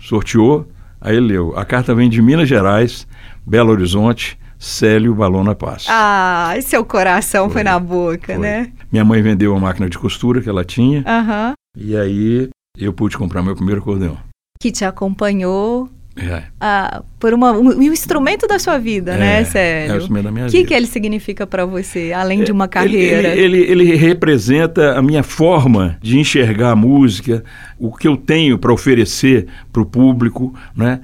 [0.00, 0.66] Sorteou,
[1.00, 1.56] aí ele leu.
[1.56, 3.06] A carta vem de Minas Gerais,
[3.46, 5.86] Belo Horizonte, Célio Balona Paz.
[5.88, 7.62] Ah, e seu coração foi, Foi.
[7.64, 8.38] na boca, Foi.
[8.38, 8.72] né?
[8.90, 11.52] Minha mãe vendeu a máquina de costura que ela tinha, Aham.
[11.76, 14.16] e aí eu pude comprar meu primeiro acordeão.
[14.60, 19.88] Que te acompanhou É, ah, por uma, um, um instrumento da sua vida, né, é,
[19.88, 20.68] é o instrumento da minha O que, vida.
[20.68, 23.34] que ele significa para você, além de uma carreira?
[23.34, 27.42] Ele, ele, ele representa a minha forma de enxergar a música,
[27.78, 31.00] o que eu tenho para oferecer para o público, né?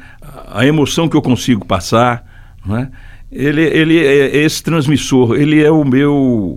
[0.46, 2.25] a emoção que eu consigo passar.
[2.64, 2.88] Né?
[3.33, 6.57] Ele, ele é esse transmissor, ele é o meu,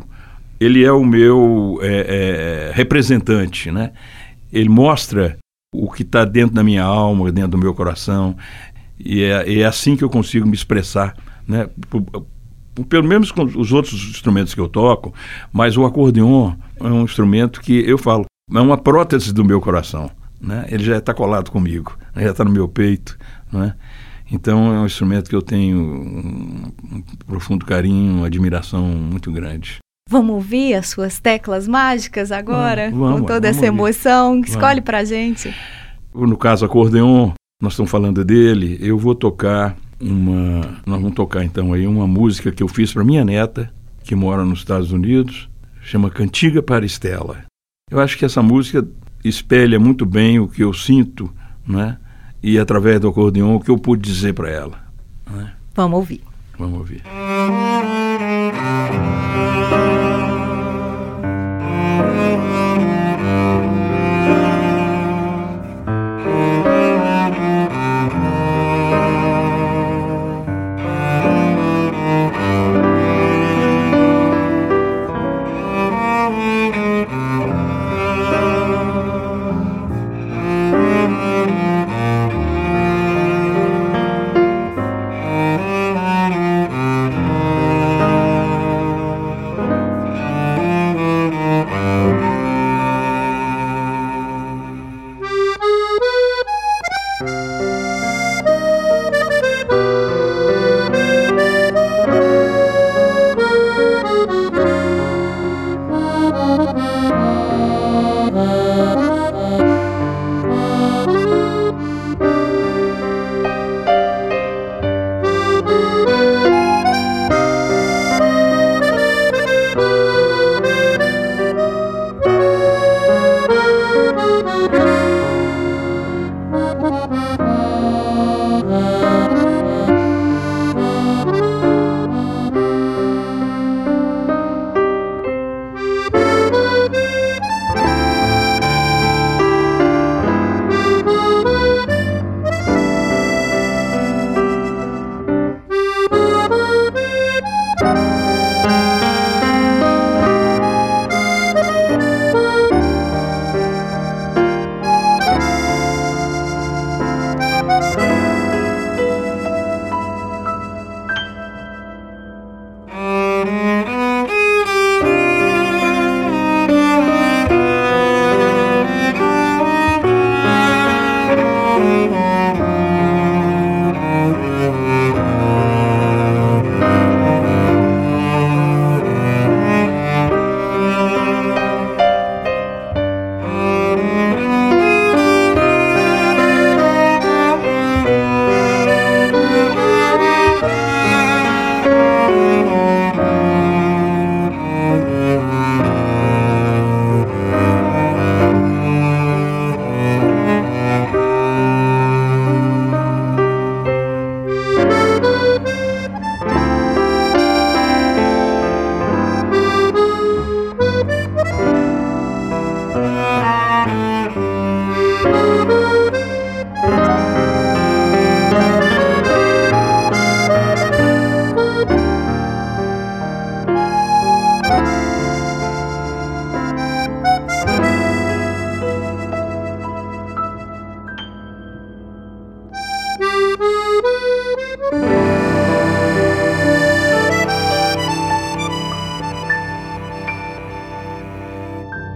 [0.59, 3.71] ele é o meu é, é, representante.
[3.71, 3.91] Né?
[4.51, 5.37] Ele mostra
[5.73, 8.37] o que está dentro da minha alma, dentro do meu coração.
[8.99, 11.15] E é, é assim que eu consigo me expressar.
[11.47, 11.67] Né?
[12.87, 15.13] Pelo menos com os outros instrumentos que eu toco,
[15.51, 20.09] mas o acordeon é um instrumento que eu falo, é uma prótese do meu coração.
[20.39, 20.65] Né?
[20.69, 23.17] Ele já está colado comigo, já está no meu peito.
[23.51, 23.73] Né?
[24.31, 29.82] Então é um instrumento que eu tenho um profundo carinho, uma admiração muito grande.
[30.09, 32.89] Vamos ouvir as suas teclas mágicas agora?
[32.91, 33.67] Vamos, vamos, com toda essa ouvir.
[33.69, 34.39] emoção?
[34.41, 34.83] Escolhe Vamos.
[34.83, 35.53] pra gente.
[36.13, 40.61] No caso, acordeon, nós estamos falando dele, eu vou tocar uma.
[40.85, 44.43] Nós vamos tocar então aí uma música que eu fiz para minha neta, que mora
[44.45, 45.49] nos Estados Unidos,
[45.81, 47.37] chama Cantiga para Estela.
[47.89, 48.85] Eu acho que essa música
[49.23, 51.33] espelha muito bem o que eu sinto,
[51.65, 51.97] né?
[52.43, 54.77] E através do acordeon, o que eu pude dizer para ela.
[55.31, 55.53] né?
[55.73, 56.21] Vamos ouvir.
[56.59, 57.01] Vamos ouvir.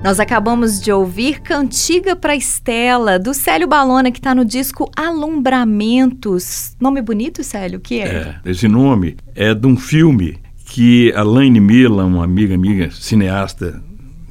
[0.07, 6.77] Nós acabamos de ouvir Cantiga para Estela, do Célio Balona, que está no disco Alumbramentos.
[6.79, 7.77] Nome bonito, Célio?
[7.77, 8.05] O que é?
[8.07, 13.83] É, esse nome é de um filme que a Laine Mila, uma amiga amiga cineasta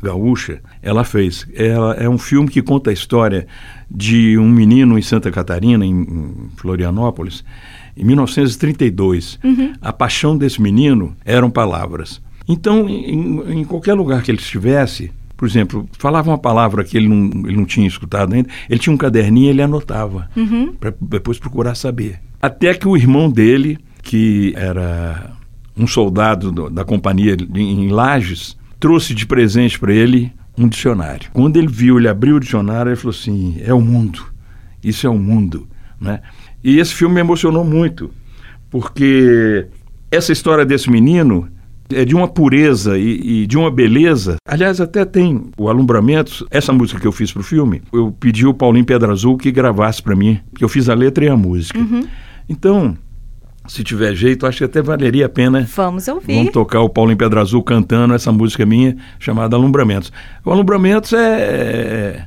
[0.03, 1.47] gaúcha, ela fez.
[1.55, 3.47] Ela é um filme que conta a história
[3.91, 7.45] de um menino em Santa Catarina, em, em Florianópolis,
[7.95, 9.39] em 1932.
[9.83, 12.23] A paixão desse menino eram palavras.
[12.49, 17.09] Então, em, em qualquer lugar que ele estivesse, por exemplo, falava uma palavra que ele
[17.09, 20.29] não, ele não tinha escutado ainda, ele tinha um caderninho e ele anotava,
[20.81, 22.19] para depois procurar saber.
[22.41, 25.33] Até que o irmão dele, que era
[25.77, 31.29] um soldado do- da companhia em Lages, trouxe de presente para ele um dicionário.
[31.35, 34.25] Quando ele viu, ele abriu o dicionário, ele falou assim: é o mundo,
[34.83, 35.67] isso é o mundo.
[36.01, 36.21] Né?
[36.65, 38.11] E esse filme me emocionou muito,
[38.71, 39.67] porque
[40.11, 41.49] essa história desse menino
[41.93, 44.37] é de uma pureza e, e de uma beleza.
[44.47, 48.47] Aliás, até tem o Alumbramento, essa música que eu fiz para o filme, eu pedi
[48.47, 51.37] o Paulinho Pedra Azul que gravasse para mim, que eu fiz a letra e a
[51.37, 51.79] música.
[52.49, 52.97] Então,
[53.67, 56.37] se tiver jeito, acho que até valeria a pena Vamos ouvir.
[56.37, 60.13] Vamos tocar o Paulo em Pedra Azul cantando essa música minha chamada Alumbramentos.
[60.45, 62.27] O Alumbramentos é,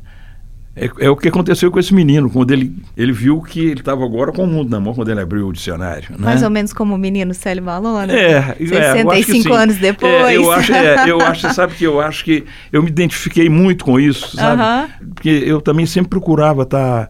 [0.76, 4.04] é, é o que aconteceu com esse menino, quando ele, ele viu que ele estava
[4.06, 6.12] agora com o mundo na mão, quando ele abriu o dicionário.
[6.12, 6.18] Né?
[6.20, 8.14] Mais ou menos como o menino Célio Balona?
[8.14, 9.52] É, é, eu acho que 65 sim.
[9.54, 10.14] anos depois.
[10.14, 13.84] É, eu acho, é, eu acho, sabe que eu acho que eu me identifiquei muito
[13.84, 14.62] com isso, sabe?
[14.62, 14.90] Aham.
[15.16, 17.10] Porque eu também sempre procurava estar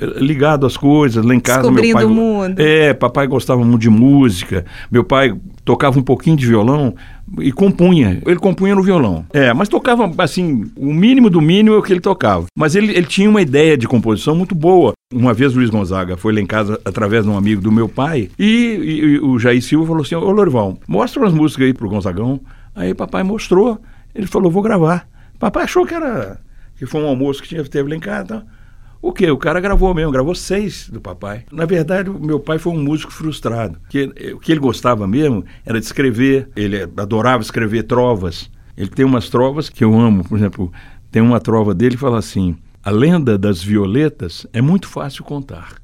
[0.00, 2.58] ligado às coisas, lá em casa meu pai o mundo.
[2.60, 5.34] É, papai gostava muito de música, meu pai
[5.64, 6.94] tocava um pouquinho de violão
[7.38, 8.20] e compunha.
[8.26, 9.24] Ele compunha no violão.
[9.32, 12.46] É, mas tocava assim, o mínimo do mínimo é o que ele tocava.
[12.56, 14.92] Mas ele, ele tinha uma ideia de composição muito boa.
[15.12, 17.88] Uma vez o Luiz Gonzaga foi lá em casa através de um amigo do meu
[17.88, 21.72] pai e, e- e o Jair Silva falou assim: Ô Lorival, mostra umas músicas aí
[21.72, 22.40] pro Gonzagão.
[22.74, 23.80] Aí papai mostrou,
[24.14, 25.06] ele falou: vou gravar.
[25.38, 26.40] Papai achou que era.
[26.76, 28.24] que foi um almoço que tinha, teve lá em casa.
[28.24, 28.42] Então,
[29.04, 29.30] o que?
[29.30, 31.44] O cara gravou mesmo, gravou seis do papai.
[31.52, 33.78] Na verdade, meu pai foi um músico frustrado.
[33.90, 36.48] Que, o que ele gostava mesmo era de escrever.
[36.56, 38.50] Ele adorava escrever trovas.
[38.74, 40.24] Ele tem umas trovas que eu amo.
[40.24, 40.72] Por exemplo,
[41.10, 45.74] tem uma trova dele que fala assim: A lenda das violetas é muito fácil contar.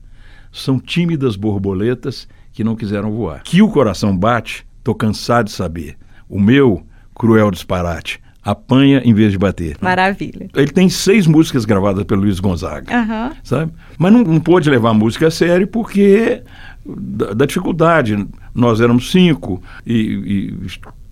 [0.50, 3.42] São tímidas borboletas que não quiseram voar.
[3.42, 5.98] Que o coração bate, tô cansado de saber.
[6.26, 9.76] O meu, cruel disparate, apanha em vez de bater.
[9.80, 10.48] Maravilha.
[10.54, 13.32] Ele tem seis músicas gravadas pelo Luiz Gonzaga, Aham.
[13.42, 13.72] sabe?
[13.98, 16.42] Mas não, não pôde levar a música a sério porque
[16.84, 18.26] da, da dificuldade.
[18.54, 20.54] Nós éramos cinco e, e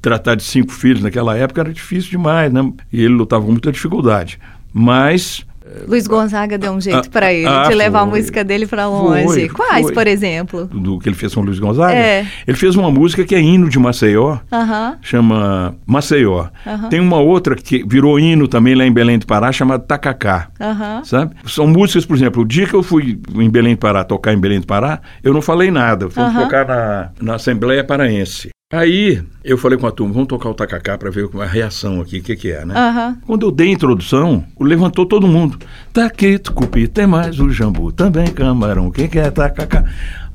[0.00, 2.72] tratar de cinco filhos naquela época era difícil demais, né?
[2.92, 4.38] E ele lutava com muita dificuldade.
[4.72, 5.44] Mas
[5.86, 8.18] Luiz Gonzaga deu um jeito Ah, pra ele ah, de levar a foi.
[8.18, 9.24] música dele pra longe.
[9.24, 9.94] Foi, Quais, foi.
[9.94, 10.66] por exemplo?
[10.66, 12.26] do que ele fez com o Luiz Gonzaga, É.
[12.46, 14.96] ele fez uma música que é hino de Maceió, Aham.
[15.02, 16.46] chama Maceió.
[16.66, 16.88] Aham.
[16.88, 20.48] Tem uma outra que virou hino também lá em Belém do Pará, chamada Tacacá.
[20.60, 21.02] Aham.
[21.04, 21.34] Sabe?
[21.46, 24.38] São músicas, por exemplo, o dia que eu fui em Belém do Pará, tocar em
[24.38, 26.08] Belém do Pará, eu não falei nada.
[26.16, 26.42] Aham.
[26.42, 28.50] tocar na, na Assembleia Paraense.
[28.78, 32.18] Aí eu falei com a turma, vamos tocar o tacacá para ver a reação aqui,
[32.18, 32.74] o que, que é, né?
[32.76, 33.16] Aham.
[33.26, 35.58] Quando eu dei a introdução, levantou todo mundo.
[35.90, 39.84] Taquito, cupi, tem mais o jambu, também camarão, quem quer tacacá?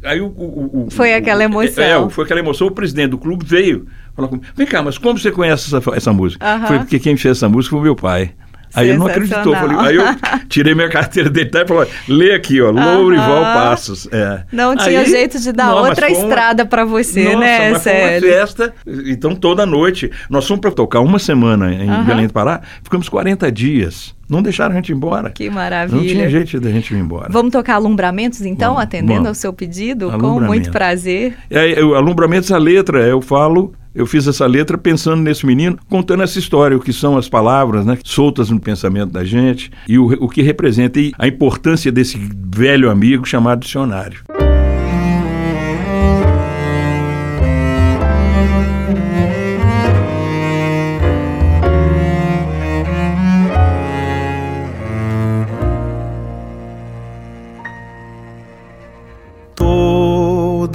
[0.04, 1.84] Aí o, o- o- Foi o- aquela emoção.
[2.08, 2.66] É, foi aquela emoção.
[2.66, 6.12] O presidente do clube veio falar comigo, vem cá, mas como você conhece essa, essa
[6.12, 6.44] música?
[6.44, 6.66] Aham.
[6.66, 8.32] Foi porque quem fez essa música foi meu pai.
[8.76, 9.56] Aí ele não acreditou.
[9.56, 10.04] Falei, aí eu
[10.50, 14.08] tirei minha carteira dele e falei, lê aqui, ó, Lourival Passos.
[14.12, 14.44] É.
[14.52, 17.84] Não tinha Aí- jeito de dar Não, outra uma- estrada pra você, Nossa, né, mas
[17.84, 18.30] foi uma Célio?
[18.30, 18.74] festa.
[19.06, 20.12] Então, toda noite.
[20.30, 22.04] Nós fomos para tocar uma semana em Aham.
[22.04, 24.16] Belém do Pará, ficamos 40 dias.
[24.34, 25.30] Não deixaram a gente ir embora.
[25.30, 26.10] Que Não maravilha.
[26.10, 27.28] tinha jeito da gente ir embora.
[27.30, 29.28] Vamos tocar alumbramentos, então, Vamos, atendendo vamos.
[29.30, 30.12] ao seu pedido?
[30.20, 31.36] Com muito prazer.
[31.50, 36.24] É, eu, alumbramentos, a letra, eu falo, eu fiz essa letra pensando nesse menino, contando
[36.24, 40.08] essa história, o que são as palavras, né, soltas no pensamento da gente, e o,
[40.24, 42.18] o que representa e a importância desse
[42.56, 44.22] velho amigo chamado dicionário.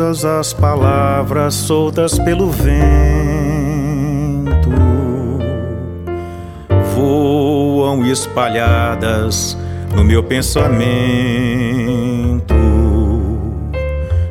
[0.09, 2.71] Todas as palavras soltas pelo vento
[6.95, 9.55] voam espalhadas
[9.95, 10.75] no meu pensamento.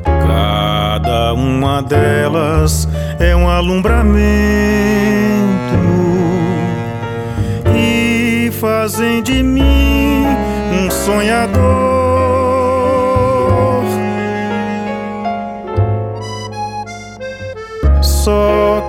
[0.03, 4.17] Cada uma delas é um alumbramento
[7.75, 10.25] e fazem de mim
[10.73, 11.66] um sonhador.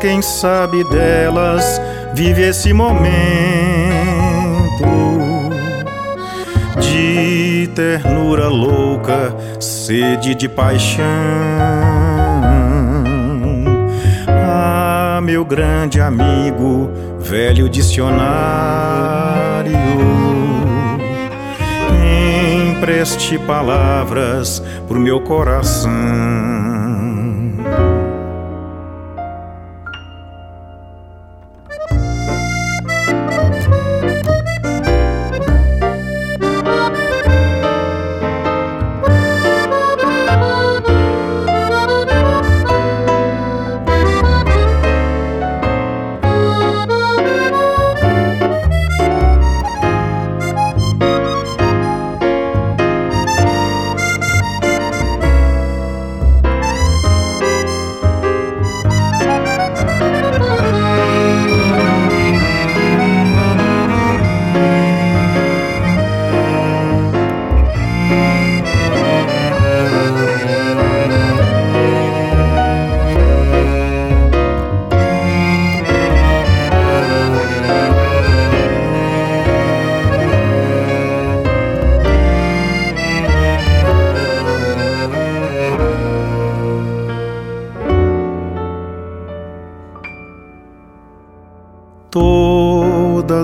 [0.00, 1.80] quem sabe delas
[2.14, 2.98] vive esse momento
[6.80, 11.04] de ternura louca, sede de paixão.
[14.26, 19.18] Ah, meu grande amigo, velho dicionário
[22.78, 26.77] empreste palavras pro meu coração.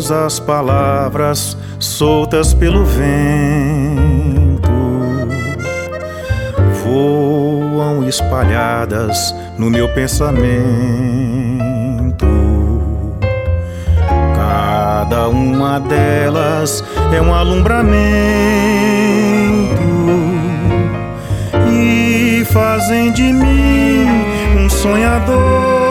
[0.05, 4.71] Todas as palavras soltas pelo vento
[6.83, 10.37] voam espalhadas no meu pensamento.
[14.37, 17.95] Cada uma delas é um alumbramento
[21.73, 24.07] e fazem de mim
[24.55, 25.84] um sonhador.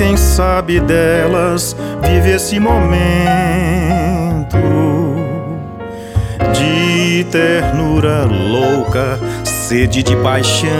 [0.00, 2.96] Quem sabe delas vive esse momento
[6.54, 10.70] de ternura louca, sede de paixão.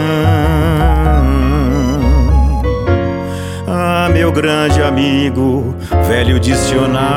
[3.67, 5.75] Ah, meu grande amigo,
[6.07, 7.11] velho dicionário,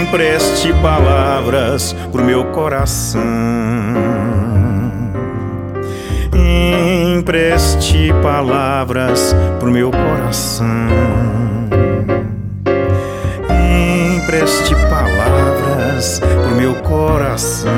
[0.00, 3.67] empreste palavras pro meu coração
[7.28, 10.66] empreste palavras pro meu coração.
[14.16, 17.70] Empreste palavras pro meu coração.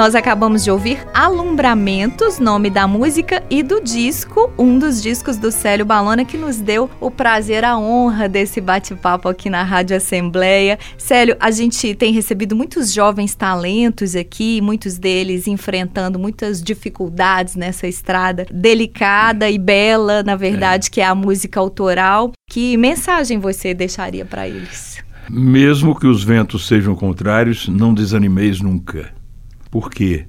[0.00, 5.52] Nós acabamos de ouvir Alumbramentos, nome da música e do disco, um dos discos do
[5.52, 10.78] Célio Balona que nos deu o prazer, a honra desse bate-papo aqui na Rádio Assembleia.
[10.96, 17.86] Célio, a gente tem recebido muitos jovens talentos aqui, muitos deles enfrentando muitas dificuldades nessa
[17.86, 20.90] estrada delicada e bela, na verdade, é.
[20.90, 22.32] que é a música autoral.
[22.48, 25.04] Que mensagem você deixaria para eles?
[25.28, 29.19] Mesmo que os ventos sejam contrários, não desanimeis nunca.
[29.70, 30.26] Por quê?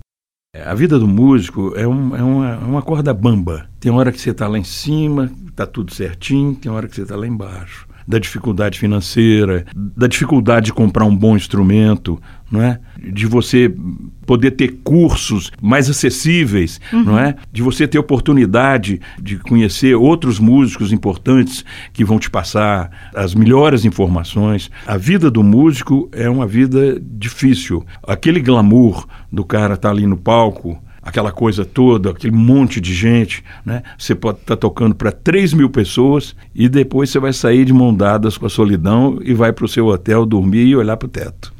[0.65, 3.69] A vida do músico é, um, é, uma, é uma corda bamba.
[3.79, 7.03] Tem hora que você está lá em cima, está tudo certinho, tem hora que você
[7.03, 12.77] está lá embaixo da dificuldade financeira, da dificuldade de comprar um bom instrumento, não é?
[13.01, 13.73] De você
[14.25, 17.03] poder ter cursos mais acessíveis, uhum.
[17.05, 17.35] não é?
[17.53, 23.85] De você ter oportunidade de conhecer outros músicos importantes que vão te passar as melhores
[23.85, 24.69] informações.
[24.85, 27.85] A vida do músico é uma vida difícil.
[28.05, 32.93] Aquele glamour do cara estar tá ali no palco, aquela coisa toda, aquele monte de
[32.93, 33.81] gente, né?
[33.97, 37.73] Você pode estar tá tocando para 3 mil pessoas e depois você vai sair de
[37.73, 41.07] mão dadas com a solidão e vai para o seu hotel dormir e olhar para
[41.07, 41.53] o teto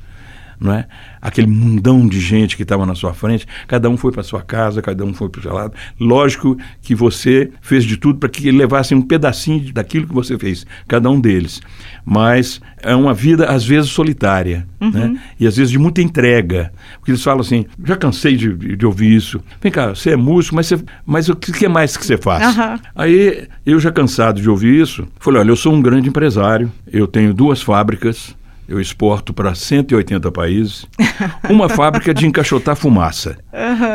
[0.62, 0.86] não é?
[1.20, 4.80] Aquele mundão de gente que estava na sua frente, cada um foi para sua casa,
[4.80, 5.74] cada um foi para o seu lado.
[5.99, 10.66] Lógico que você fez de tudo para que levassem um pedacinho daquilo que você fez,
[10.88, 11.62] cada um deles.
[12.05, 14.91] Mas é uma vida às vezes solitária, uhum.
[14.91, 15.20] né?
[15.39, 19.16] E às vezes de muita entrega, porque eles falam assim: já cansei de, de ouvir
[19.16, 19.41] isso.
[19.59, 22.55] Vem cá, você é músico, mas, você, mas o que mais que você faz?
[22.55, 22.80] Uhum.
[22.95, 27.07] Aí eu já cansado de ouvir isso, falei: olha, eu sou um grande empresário, eu
[27.07, 28.36] tenho duas fábricas
[28.72, 30.86] eu exporto para 180 países,
[31.49, 33.38] uma fábrica de encaixotar fumaça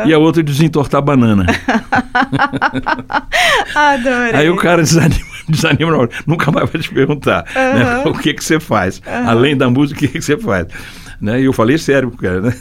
[0.05, 1.45] e a outra de desentortar banana.
[3.75, 4.33] Adorei.
[4.33, 6.09] Aí o cara desanima, desanima na hora.
[6.25, 9.01] nunca mais vai te perguntar né, o que, que você faz.
[9.25, 10.67] Além da música, o que, que você faz.
[11.19, 11.41] Né?
[11.41, 12.53] E eu falei sério pro cara, né?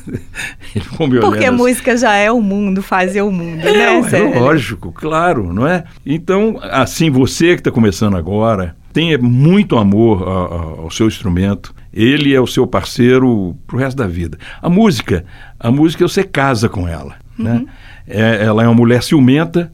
[0.75, 1.57] Ele ficou me Porque olhando assim.
[1.57, 4.19] música já é o mundo, fazer o mundo, É, né?
[4.35, 5.85] é lógico, claro, não é?
[6.07, 11.75] Então, assim, você que está começando agora, tenha muito amor a- a- ao seu instrumento.
[11.93, 14.39] Ele é o seu parceiro pro resto da vida.
[14.63, 15.23] A música,
[15.61, 17.67] a música você casa com ela, né?
[18.09, 19.71] É- ela é uma mulher ciumenta,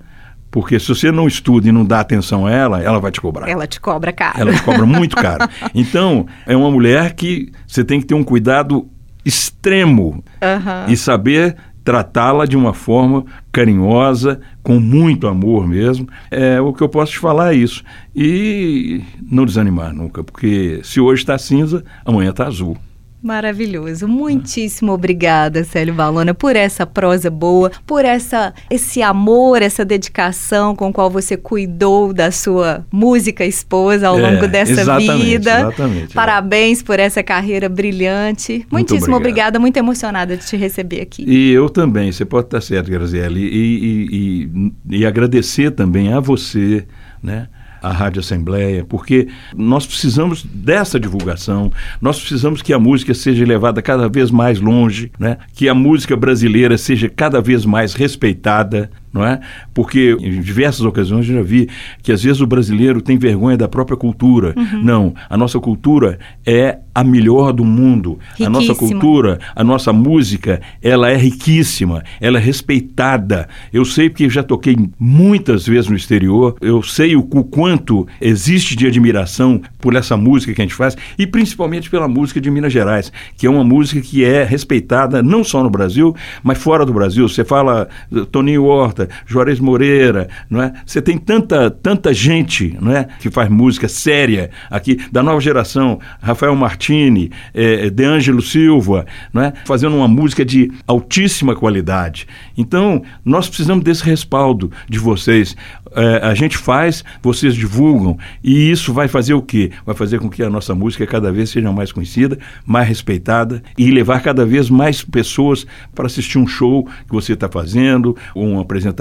[0.50, 3.48] porque se você não estuda e não dá atenção a ela, ela vai te cobrar.
[3.48, 4.40] Ela te cobra caro.
[4.40, 5.48] Ela te cobra muito caro.
[5.72, 8.88] Então, é uma mulher que você tem que ter um cuidado
[9.24, 10.86] extremo Aham.
[10.88, 16.08] e saber tratá-la de uma forma carinhosa, com muito amor mesmo.
[16.30, 17.82] É o que eu posso te falar é isso.
[18.14, 22.76] E não desanimar nunca, porque se hoje está cinza, amanhã está azul.
[23.22, 24.08] Maravilhoso.
[24.08, 30.92] Muitíssimo obrigada, Célio Balona, por essa prosa boa, por essa esse amor, essa dedicação com
[30.92, 35.50] qual você cuidou da sua música esposa ao É, longo dessa exatamente, vida.
[35.60, 36.14] exatamente.
[36.14, 38.66] Parabéns por essa carreira brilhante.
[38.70, 41.24] Muitíssimo obrigada, muito emocionada de te receber aqui.
[41.26, 43.78] E eu também, você pode estar certo, Graziele, e,
[44.10, 46.84] e, e, e agradecer também a você,
[47.22, 47.46] né?
[47.82, 53.82] A Rádio Assembleia, porque nós precisamos dessa divulgação, nós precisamos que a música seja levada
[53.82, 55.38] cada vez mais longe, né?
[55.52, 59.40] que a música brasileira seja cada vez mais respeitada, não é?
[59.74, 61.68] Porque em diversas ocasiões eu já vi
[62.02, 64.54] que às vezes o brasileiro tem vergonha da própria cultura.
[64.82, 68.18] Não, a nossa cultura é a melhor do mundo.
[68.40, 69.00] A nossa Riquíssima.
[69.00, 73.48] cultura, a nossa música, ela é riquíssima, ela é respeitada.
[73.72, 78.76] Eu sei porque já toquei muitas vezes no exterior, eu sei o, o quanto existe
[78.76, 82.72] de admiração por essa música que a gente faz e principalmente pela música de Minas
[82.72, 86.92] Gerais, que é uma música que é respeitada não só no Brasil, mas fora do
[86.92, 87.28] Brasil.
[87.28, 90.72] Você fala eh, Toninho Horta, Juarez Moreira, não é?
[90.84, 95.98] Você tem tanta tanta gente, não é, que faz música séria aqui da nova geração,
[96.20, 99.52] Rafael Martini, eh, De Ângelo Silva, não é?
[99.64, 102.26] Fazendo uma música de altíssima qualidade.
[102.56, 105.56] Então, nós precisamos desse respaldo de vocês.
[105.94, 109.70] Eh, a gente faz, vocês divulgam, e isso vai fazer o quê?
[109.84, 113.90] Vai fazer com que a nossa música cada vez seja mais conhecida, mais respeitada e
[113.90, 118.91] levar cada vez mais pessoas para assistir um show que você está fazendo, uma apresentação.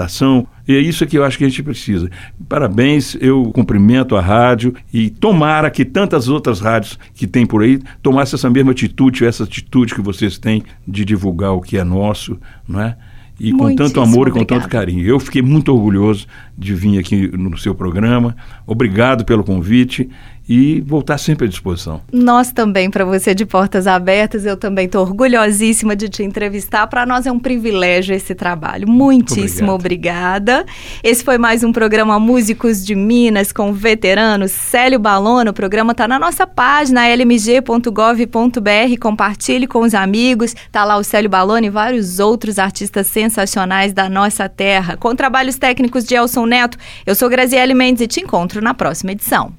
[0.66, 2.10] E é isso que eu acho que a gente precisa.
[2.48, 7.80] Parabéns, eu cumprimento a rádio e tomara que tantas outras rádios que tem por aí
[8.02, 12.38] tomassem essa mesma atitude, essa atitude que vocês têm de divulgar o que é nosso,
[12.66, 12.96] não é?
[13.40, 15.04] E com tanto amor e com tanto carinho.
[15.04, 16.26] Eu fiquei muito orgulhoso
[16.56, 18.36] de vir aqui no seu programa.
[18.66, 20.08] Obrigado pelo convite
[20.48, 22.00] e vou estar sempre à disposição.
[22.12, 26.86] Nós também, para você de portas abertas, eu também estou orgulhosíssima de te entrevistar.
[26.86, 28.88] Para nós é um privilégio esse trabalho.
[28.88, 30.64] Muitíssimo obrigada.
[31.02, 35.50] Esse foi mais um programa Músicos de Minas com o veterano Célio Balona.
[35.50, 38.98] O programa está na nossa página lmg.gov.br.
[39.00, 40.54] Compartilhe com os amigos.
[40.70, 44.96] Tá lá o Célio Balona e vários outros artistas sensacionais da nossa terra.
[44.96, 46.76] Com trabalhos técnicos de Elson Neto,
[47.06, 49.52] eu sou Graziele Mendes e te encontro na próxima edição.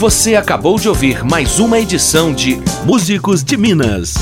[0.00, 4.14] Você acabou de ouvir mais uma edição de Músicos de Minas.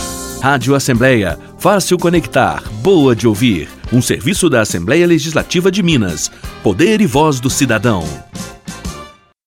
[0.42, 3.68] Rádio Assembleia, fácil conectar, boa de ouvir.
[3.92, 6.32] Um serviço da Assembleia Legislativa de Minas.
[6.64, 8.02] Poder e voz do cidadão.